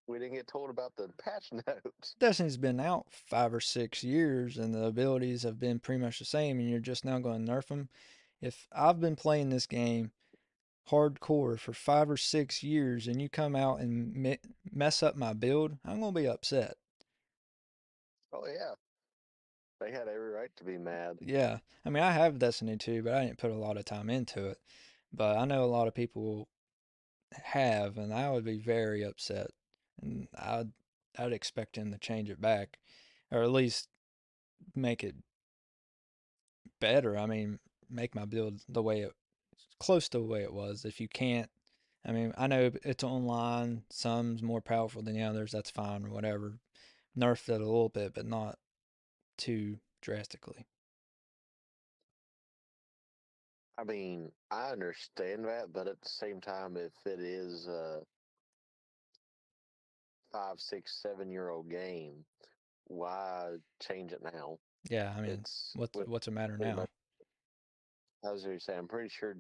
We 0.09 0.19
didn't 0.19 0.35
get 0.35 0.49
told 0.49 0.69
about 0.69 0.93
the 0.97 1.09
patch 1.23 1.51
notes. 1.53 2.17
Destiny's 2.19 2.57
been 2.57 2.81
out 2.81 3.07
five 3.11 3.55
or 3.55 3.61
six 3.61 4.03
years, 4.03 4.59
and 4.59 4.75
the 4.75 4.85
abilities 4.87 5.45
have 5.45 5.61
been 5.61 5.79
pretty 5.79 6.03
much 6.03 6.19
the 6.19 6.25
same, 6.25 6.59
and 6.59 6.69
you're 6.69 6.81
just 6.81 7.05
now 7.05 7.19
going 7.21 7.47
to 7.47 7.53
nerf 7.53 7.69
them. 7.69 7.89
If 8.41 8.67
I've 8.73 9.01
been 9.01 9.15
playing 9.15 9.51
this 9.51 9.67
game 9.67 10.11
hardcore 10.91 11.59
for 11.59 11.73
five 11.73 12.11
or 12.11 12.17
six 12.17 12.63
years, 12.63 13.07
and 13.07 13.23
you 13.23 13.29
come 13.29 13.55
out 13.55 13.81
and 13.81 14.15
me- 14.15 14.41
mess 14.73 15.03
up 15.03 15.17
my 15.17 15.33
build, 15.33 15.79
I'm 15.85 16.01
gonna 16.01 16.13
be 16.13 16.27
upset. 16.27 16.75
Oh 18.33 18.47
yeah, 18.47 18.75
they 19.81 19.93
had 19.93 20.09
every 20.09 20.31
right 20.31 20.51
to 20.57 20.65
be 20.65 20.79
mad. 20.79 21.19
Yeah, 21.21 21.59
I 21.85 21.91
mean, 21.91 22.03
I 22.03 22.13
have 22.13 22.39
Destiny 22.39 22.77
2, 22.77 23.03
but 23.03 23.15
I 23.15 23.25
didn't 23.25 23.39
put 23.39 23.51
a 23.51 23.57
lot 23.57 23.77
of 23.77 23.85
time 23.85 24.11
into 24.11 24.47
it. 24.47 24.59
But 25.13 25.37
I 25.37 25.45
know 25.45 25.65
a 25.65 25.67
lot 25.67 25.89
of 25.89 25.95
people 25.95 26.49
have, 27.33 27.99
and 27.99 28.13
I 28.13 28.31
would 28.31 28.45
be 28.45 28.59
very 28.59 29.03
upset. 29.03 29.49
And 30.01 30.29
I'd 30.37 30.73
I'd 31.19 31.33
expect 31.33 31.77
them 31.77 31.93
to 31.93 31.99
change 31.99 32.31
it 32.31 32.41
back, 32.41 32.79
or 33.31 33.43
at 33.43 33.51
least 33.51 33.89
make 34.75 35.05
it 35.05 35.17
better. 36.81 37.17
I 37.17 37.27
mean, 37.27 37.59
make 37.91 38.15
my 38.15 38.25
build 38.25 38.61
the 38.69 38.83
way 38.83 39.01
it 39.01 39.13
close 39.79 40.09
to 40.11 40.19
the 40.19 40.25
way 40.25 40.43
it 40.43 40.53
was. 40.53 40.85
If 40.85 41.01
you 41.01 41.09
can't, 41.09 41.51
I 42.07 42.13
mean, 42.13 42.33
I 42.37 42.47
know 42.47 42.71
it's 42.83 43.05
online. 43.05 43.83
Some's 43.91 44.43
more 44.43 44.61
powerful 44.61 45.03
than 45.03 45.15
the 45.15 45.23
others. 45.23 45.53
That's 45.53 45.71
fine 45.71 46.05
or 46.05 46.11
whatever. 46.11 46.59
Nerfed 47.17 47.51
it 47.51 47.61
a 47.61 47.67
little 47.67 47.89
bit, 47.89 48.15
but 48.15 48.27
not 48.27 48.59
too 49.37 49.79
drastically. 50.01 50.67
I 53.83 53.85
mean, 53.85 54.31
I 54.53 54.71
understand 54.71 55.45
that, 55.47 55.73
but 55.73 55.89
at 55.89 56.01
the 56.01 56.09
same 56.09 56.41
time, 56.41 56.77
if 56.77 56.93
it 57.05 57.19
is 57.19 57.67
a 57.67 58.01
five, 60.31 60.61
six, 60.61 61.01
seven 61.03 61.31
year 61.31 61.49
old 61.49 61.69
game, 61.69 62.25
why 62.87 63.57
change 63.83 64.13
it 64.13 64.23
now? 64.23 64.59
Yeah, 64.89 65.13
I 65.17 65.21
mean, 65.21 65.31
It's 65.33 65.73
what's 65.75 65.97
with- 65.97 66.09
what's 66.09 66.27
the 66.27 66.31
matter 66.33 66.57
now? 66.57 66.77
much- 66.77 66.91
I 68.25 68.31
was 68.31 68.45
going 68.45 68.57
to 68.59 68.65
say, 68.65 68.77
I'm 68.77 68.87
pretty 68.87 69.09
sure 69.09 69.37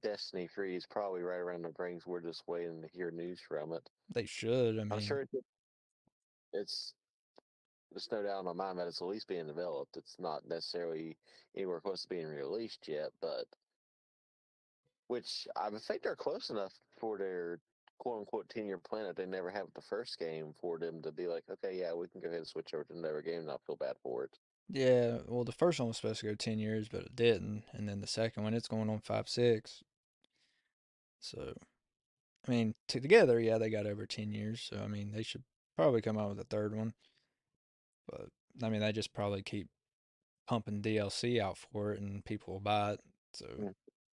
Destiny 0.00 0.48
3 0.48 0.74
is 0.74 0.86
probably 0.86 1.22
right 1.22 1.36
around 1.38 1.62
the 1.62 1.68
brings. 1.68 2.04
We're 2.04 2.20
just 2.20 2.42
waiting 2.48 2.82
to 2.82 2.88
hear 2.88 3.12
news 3.12 3.40
from 3.46 3.72
it. 3.72 3.88
They 4.12 4.26
should. 4.26 4.76
I 4.78 4.82
mean, 4.82 4.92
I'm 4.92 5.00
sure 5.00 5.20
it's, 5.20 5.34
it's 6.52 6.94
there's 7.94 8.08
no 8.10 8.22
doubt 8.22 8.40
in 8.40 8.44
my 8.46 8.52
mind 8.52 8.78
that 8.78 8.88
it's 8.88 9.00
at 9.02 9.08
least 9.08 9.28
being 9.28 9.46
developed. 9.46 9.96
It's 9.96 10.16
not 10.18 10.48
necessarily 10.48 11.16
anywhere 11.56 11.80
close 11.80 12.02
to 12.02 12.08
being 12.08 12.26
released 12.26 12.88
yet, 12.88 13.10
but 13.20 13.46
which 15.08 15.46
I 15.56 15.68
think 15.70 16.02
they're 16.02 16.16
close 16.16 16.50
enough 16.50 16.72
for 16.98 17.18
their 17.18 17.58
quote 17.98 18.20
unquote 18.20 18.48
10 18.48 18.66
year 18.66 18.78
plan 18.78 19.04
that 19.04 19.16
they 19.16 19.26
never 19.26 19.50
have 19.50 19.66
the 19.74 19.82
first 19.82 20.18
game 20.18 20.52
for 20.60 20.78
them 20.78 21.02
to 21.02 21.12
be 21.12 21.26
like, 21.26 21.44
okay, 21.50 21.78
yeah, 21.78 21.92
we 21.94 22.08
can 22.08 22.20
go 22.20 22.28
ahead 22.28 22.38
and 22.38 22.46
switch 22.48 22.74
over 22.74 22.84
to 22.84 22.94
another 22.94 23.22
game 23.22 23.38
and 23.38 23.46
not 23.46 23.60
feel 23.66 23.76
bad 23.76 23.94
for 24.02 24.24
it. 24.24 24.38
yeah. 24.68 25.18
Well, 25.28 25.44
the 25.44 25.52
first 25.52 25.78
one 25.78 25.88
was 25.88 25.98
supposed 25.98 26.20
to 26.20 26.26
go 26.26 26.34
ten 26.34 26.58
years, 26.58 26.88
but 26.88 27.02
it 27.02 27.14
didn't, 27.16 27.64
and 27.72 27.88
then 27.88 28.00
the 28.00 28.06
second 28.06 28.42
one, 28.42 28.54
it's 28.54 28.68
going 28.68 28.90
on 28.90 29.00
five, 29.00 29.28
six. 29.28 29.82
So, 31.20 31.54
I 32.46 32.50
mean, 32.50 32.74
together, 32.88 33.38
yeah, 33.38 33.58
they 33.58 33.70
got 33.70 33.86
over 33.86 34.06
ten 34.06 34.32
years. 34.32 34.66
So, 34.68 34.82
I 34.82 34.88
mean, 34.88 35.12
they 35.12 35.22
should 35.22 35.44
probably 35.76 36.00
come 36.00 36.18
out 36.18 36.30
with 36.30 36.40
a 36.40 36.44
third 36.44 36.74
one. 36.74 36.94
But 38.08 38.28
I 38.62 38.68
mean, 38.68 38.80
they 38.80 38.92
just 38.92 39.12
probably 39.14 39.42
keep 39.42 39.68
pumping 40.46 40.82
DLC 40.82 41.40
out 41.40 41.58
for 41.58 41.92
it, 41.92 42.00
and 42.00 42.24
people 42.24 42.54
will 42.54 42.60
buy 42.60 42.92
it. 42.92 43.00
So 43.34 43.46
Mm. 43.46 43.74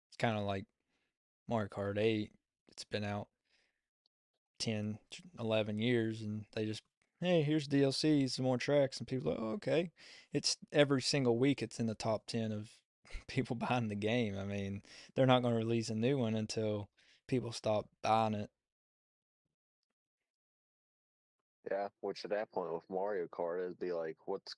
it's 0.09 0.17
kind 0.17 0.37
of 0.37 0.43
like 0.43 0.65
Mario 1.47 1.69
Kart 1.69 1.97
8. 1.97 2.31
It's 2.69 2.83
been 2.83 3.03
out 3.03 3.27
10, 4.59 4.99
11 5.39 5.79
years, 5.79 6.21
and 6.21 6.45
they 6.53 6.65
just, 6.65 6.81
hey, 7.21 7.41
here's 7.43 7.67
DLC, 7.67 8.27
some 8.29 8.43
more 8.45 8.57
tracks, 8.57 8.97
and 8.99 9.07
people 9.07 9.31
are, 9.31 9.39
oh, 9.39 9.51
okay. 9.53 9.91
It's 10.33 10.57
every 10.71 11.01
single 11.01 11.37
week, 11.37 11.61
it's 11.61 11.79
in 11.79 11.87
the 11.87 11.95
top 11.95 12.25
10 12.27 12.51
of 12.51 12.71
people 13.27 13.55
buying 13.55 13.87
the 13.87 13.95
game. 13.95 14.37
I 14.37 14.45
mean, 14.45 14.81
they're 15.13 15.25
not 15.25 15.41
going 15.41 15.53
to 15.53 15.57
release 15.57 15.89
a 15.89 15.95
new 15.95 16.17
one 16.17 16.35
until 16.35 16.89
people 17.27 17.51
stop 17.51 17.87
buying 18.01 18.33
it. 18.33 18.49
Yeah, 21.69 21.87
which 22.01 22.23
at 22.23 22.31
that 22.31 22.51
point 22.51 22.73
with 22.73 22.83
Mario 22.89 23.27
Kart, 23.27 23.65
it'd 23.65 23.79
be 23.79 23.91
like, 23.91 24.17
what's 24.25 24.55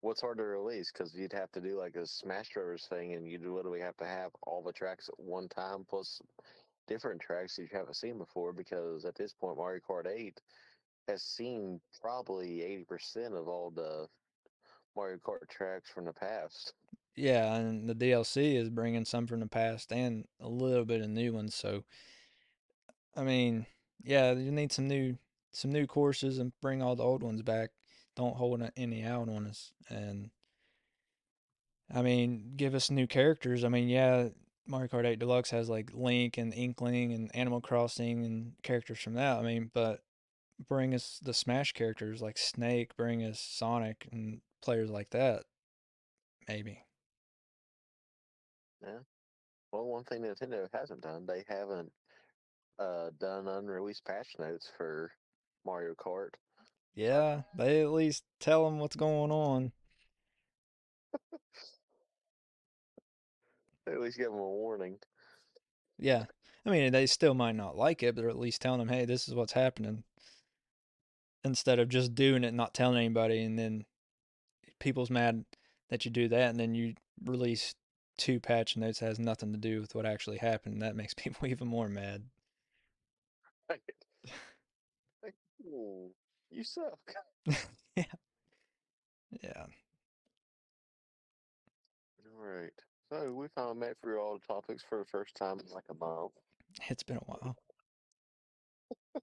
what's 0.00 0.20
hard 0.20 0.38
to 0.38 0.44
release? 0.44 0.92
Because 0.92 1.14
you'd 1.14 1.32
have 1.32 1.50
to 1.52 1.60
do 1.60 1.78
like 1.78 1.96
a 1.96 2.06
Smash 2.06 2.50
Brothers 2.54 2.86
thing, 2.88 3.14
and 3.14 3.26
you'd 3.26 3.44
literally 3.44 3.80
have 3.80 3.96
to 3.98 4.06
have 4.06 4.30
all 4.42 4.62
the 4.62 4.72
tracks 4.72 5.08
at 5.08 5.18
one 5.18 5.48
time 5.48 5.84
plus 5.88 6.20
different 6.86 7.20
tracks 7.20 7.56
that 7.56 7.62
you 7.62 7.68
haven't 7.72 7.96
seen 7.96 8.18
before 8.18 8.52
because 8.52 9.04
at 9.04 9.14
this 9.14 9.32
point 9.32 9.58
Mario 9.58 9.80
Kart 9.88 10.06
8 10.06 10.40
has 11.06 11.22
seen 11.22 11.80
probably 12.00 12.84
80% 12.90 13.38
of 13.38 13.46
all 13.48 13.70
the 13.70 14.06
Mario 14.96 15.18
Kart 15.18 15.48
tracks 15.48 15.90
from 15.90 16.06
the 16.06 16.12
past. 16.12 16.72
Yeah, 17.14 17.54
and 17.56 17.88
the 17.88 17.94
DLC 17.94 18.54
is 18.54 18.70
bringing 18.70 19.04
some 19.04 19.26
from 19.26 19.40
the 19.40 19.46
past 19.46 19.92
and 19.92 20.24
a 20.40 20.48
little 20.48 20.84
bit 20.84 21.00
of 21.00 21.08
new 21.08 21.32
ones. 21.32 21.54
So, 21.54 21.84
I 23.16 23.24
mean, 23.24 23.66
yeah, 24.04 24.32
you 24.32 24.52
need 24.52 24.72
some 24.72 24.86
new 24.86 25.16
some 25.52 25.72
new 25.72 25.86
courses 25.86 26.38
and 26.38 26.52
bring 26.60 26.82
all 26.82 26.96
the 26.96 27.02
old 27.02 27.22
ones 27.22 27.42
back. 27.42 27.70
Don't 28.16 28.36
hold 28.36 28.62
any 28.76 29.02
out 29.02 29.28
on 29.28 29.46
us. 29.46 29.72
And 29.88 30.30
I 31.94 32.02
mean, 32.02 32.52
give 32.56 32.74
us 32.74 32.90
new 32.90 33.06
characters. 33.06 33.64
I 33.64 33.68
mean, 33.68 33.88
yeah, 33.88 34.28
Mario 34.66 34.88
Kart 34.88 35.06
8 35.06 35.18
Deluxe 35.18 35.50
has 35.50 35.68
like 35.68 35.90
Link 35.94 36.36
and 36.36 36.52
Inkling 36.52 37.12
and 37.12 37.34
Animal 37.34 37.60
Crossing 37.60 38.24
and 38.24 38.52
characters 38.62 38.98
from 38.98 39.14
that. 39.14 39.38
I 39.38 39.42
mean, 39.42 39.70
but 39.72 40.00
bring 40.68 40.94
us 40.94 41.18
the 41.22 41.32
Smash 41.32 41.72
characters 41.72 42.20
like 42.20 42.36
Snake, 42.36 42.96
bring 42.96 43.24
us 43.24 43.40
Sonic 43.40 44.08
and 44.12 44.40
players 44.62 44.90
like 44.90 45.10
that. 45.10 45.44
Maybe. 46.48 46.82
Yeah. 48.82 48.98
Well, 49.72 49.86
one 49.86 50.04
thing 50.04 50.22
Nintendo 50.22 50.66
hasn't 50.72 51.02
done, 51.02 51.26
they 51.26 51.44
haven't 51.48 51.92
uh, 52.78 53.10
done 53.18 53.48
unreleased 53.48 54.04
patch 54.04 54.28
notes 54.38 54.70
for 54.76 55.10
Mario 55.68 55.94
Kart. 55.94 56.30
Yeah, 56.94 57.42
they 57.54 57.82
at 57.82 57.90
least 57.90 58.24
tell 58.40 58.64
them 58.64 58.78
what's 58.78 58.96
going 58.96 59.30
on. 59.30 59.72
They 63.84 63.92
at 63.92 64.00
least 64.00 64.16
give 64.16 64.30
them 64.30 64.40
a 64.40 64.48
warning. 64.48 64.98
Yeah. 65.98 66.24
I 66.66 66.70
mean, 66.70 66.92
they 66.92 67.06
still 67.06 67.34
might 67.34 67.54
not 67.54 67.76
like 67.76 68.02
it, 68.02 68.14
but 68.14 68.22
they're 68.22 68.30
at 68.30 68.38
least 68.38 68.60
telling 68.60 68.78
them, 68.80 68.88
hey, 68.88 69.04
this 69.04 69.28
is 69.28 69.34
what's 69.34 69.52
happening. 69.52 70.04
Instead 71.44 71.78
of 71.78 71.88
just 71.88 72.14
doing 72.14 72.44
it, 72.44 72.48
and 72.48 72.56
not 72.56 72.74
telling 72.74 72.96
anybody, 72.96 73.42
and 73.42 73.58
then 73.58 73.84
people's 74.78 75.10
mad 75.10 75.44
that 75.88 76.04
you 76.04 76.10
do 76.10 76.28
that, 76.28 76.50
and 76.50 76.58
then 76.60 76.74
you 76.74 76.94
release 77.24 77.74
two 78.16 78.40
patch 78.40 78.76
notes 78.76 79.00
that 79.00 79.06
has 79.06 79.18
nothing 79.18 79.52
to 79.52 79.58
do 79.58 79.80
with 79.80 79.94
what 79.94 80.04
actually 80.04 80.38
happened. 80.38 80.74
And 80.74 80.82
that 80.82 80.96
makes 80.96 81.14
people 81.16 81.46
even 81.46 81.68
more 81.68 81.88
mad. 81.88 82.24
Right. 83.70 83.80
Like, 85.68 85.74
"Ooh, 85.74 86.10
you 86.50 86.64
suck. 86.64 86.98
yeah. 87.96 88.04
Yeah. 89.42 89.66
All 92.24 92.44
right. 92.44 92.72
So 93.10 93.32
we 93.32 93.48
finally 93.54 93.78
met 93.78 93.96
through 94.02 94.20
all 94.20 94.34
the 94.34 94.54
topics 94.54 94.84
for 94.88 94.98
the 94.98 95.04
first 95.06 95.34
time 95.34 95.58
in 95.60 95.66
like 95.72 95.84
a 95.90 95.94
month. 95.94 96.32
It's 96.88 97.02
been 97.02 97.16
a 97.16 97.20
while. 97.20 97.56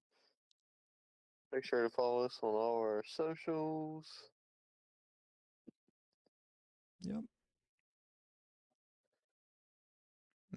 Make 1.54 1.66
sure 1.66 1.84
to 1.84 1.90
follow 1.90 2.24
us 2.26 2.38
on 2.42 2.50
all 2.50 2.80
our 2.80 3.04
socials. 3.06 4.08
Yep. 7.02 7.24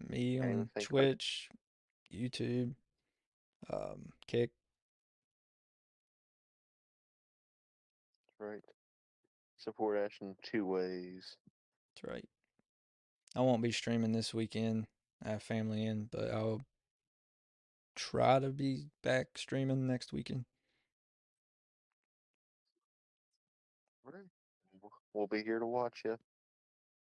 Me 0.08 0.40
on 0.40 0.70
Twitch, 0.80 1.48
YouTube, 2.12 2.74
um, 3.72 4.12
Kick. 4.26 4.50
Right. 8.38 8.62
Support 9.58 9.98
Ash 9.98 10.18
in 10.20 10.36
two 10.42 10.64
ways. 10.66 11.36
That's 11.96 12.12
right. 12.14 12.24
I 13.34 13.40
won't 13.40 13.62
be 13.62 13.72
streaming 13.72 14.12
this 14.12 14.32
weekend. 14.32 14.86
I 15.24 15.30
have 15.30 15.42
family 15.42 15.84
in, 15.84 16.08
but 16.12 16.30
I'll 16.30 16.62
try 17.96 18.38
to 18.38 18.50
be 18.50 18.84
back 19.02 19.36
streaming 19.36 19.86
next 19.86 20.12
weekend. 20.12 20.44
Right. 24.04 24.14
We'll- 25.14 25.26
be 25.26 25.42
here 25.42 25.58
to 25.58 25.66
watch 25.66 26.02
you. 26.04 26.16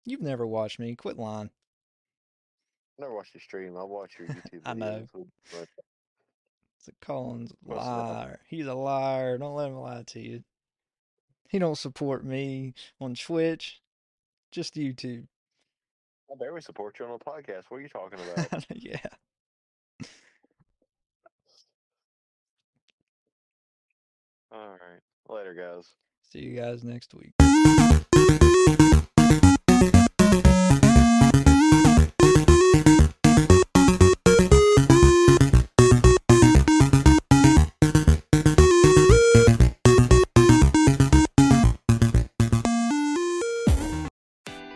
You've 0.05 0.21
never 0.21 0.47
watched 0.47 0.79
me. 0.79 0.95
Quit 0.95 1.17
lying. 1.17 1.49
Never 2.97 3.13
watched 3.13 3.33
your 3.33 3.41
stream. 3.41 3.75
I'll 3.75 3.89
watch 3.89 4.13
your 4.17 4.29
YouTube. 4.29 4.61
I 4.65 4.73
know. 4.73 5.05
videos, 5.13 5.31
but 5.51 5.67
It's 6.79 6.87
a 6.87 6.91
that? 7.73 8.13
liar. 8.13 8.39
He's 8.47 8.67
a 8.67 8.73
liar. 8.73 9.37
Don't 9.37 9.55
let 9.55 9.67
him 9.67 9.75
lie 9.75 10.03
to 10.07 10.19
you. 10.21 10.43
He 11.55 11.59
don't 11.59 11.77
support 11.77 12.25
me 12.25 12.73
on 12.99 13.15
Twitch. 13.15 13.79
Just 14.51 14.75
YouTube. 14.75 15.25
I 16.29 16.35
barely 16.37 16.59
support 16.59 16.99
you 16.99 17.05
on 17.05 17.11
the 17.17 17.23
podcast. 17.23 17.63
What 17.69 17.77
are 17.77 17.79
you 17.79 17.87
talking 17.87 18.19
about? 18.19 18.65
yeah. 18.75 18.97
All 24.51 24.67
right. 24.67 24.99
Later, 25.29 25.53
guys. 25.53 25.87
See 26.29 26.39
you 26.39 26.59
guys 26.59 26.83
next 26.83 27.13
week. 27.13 27.31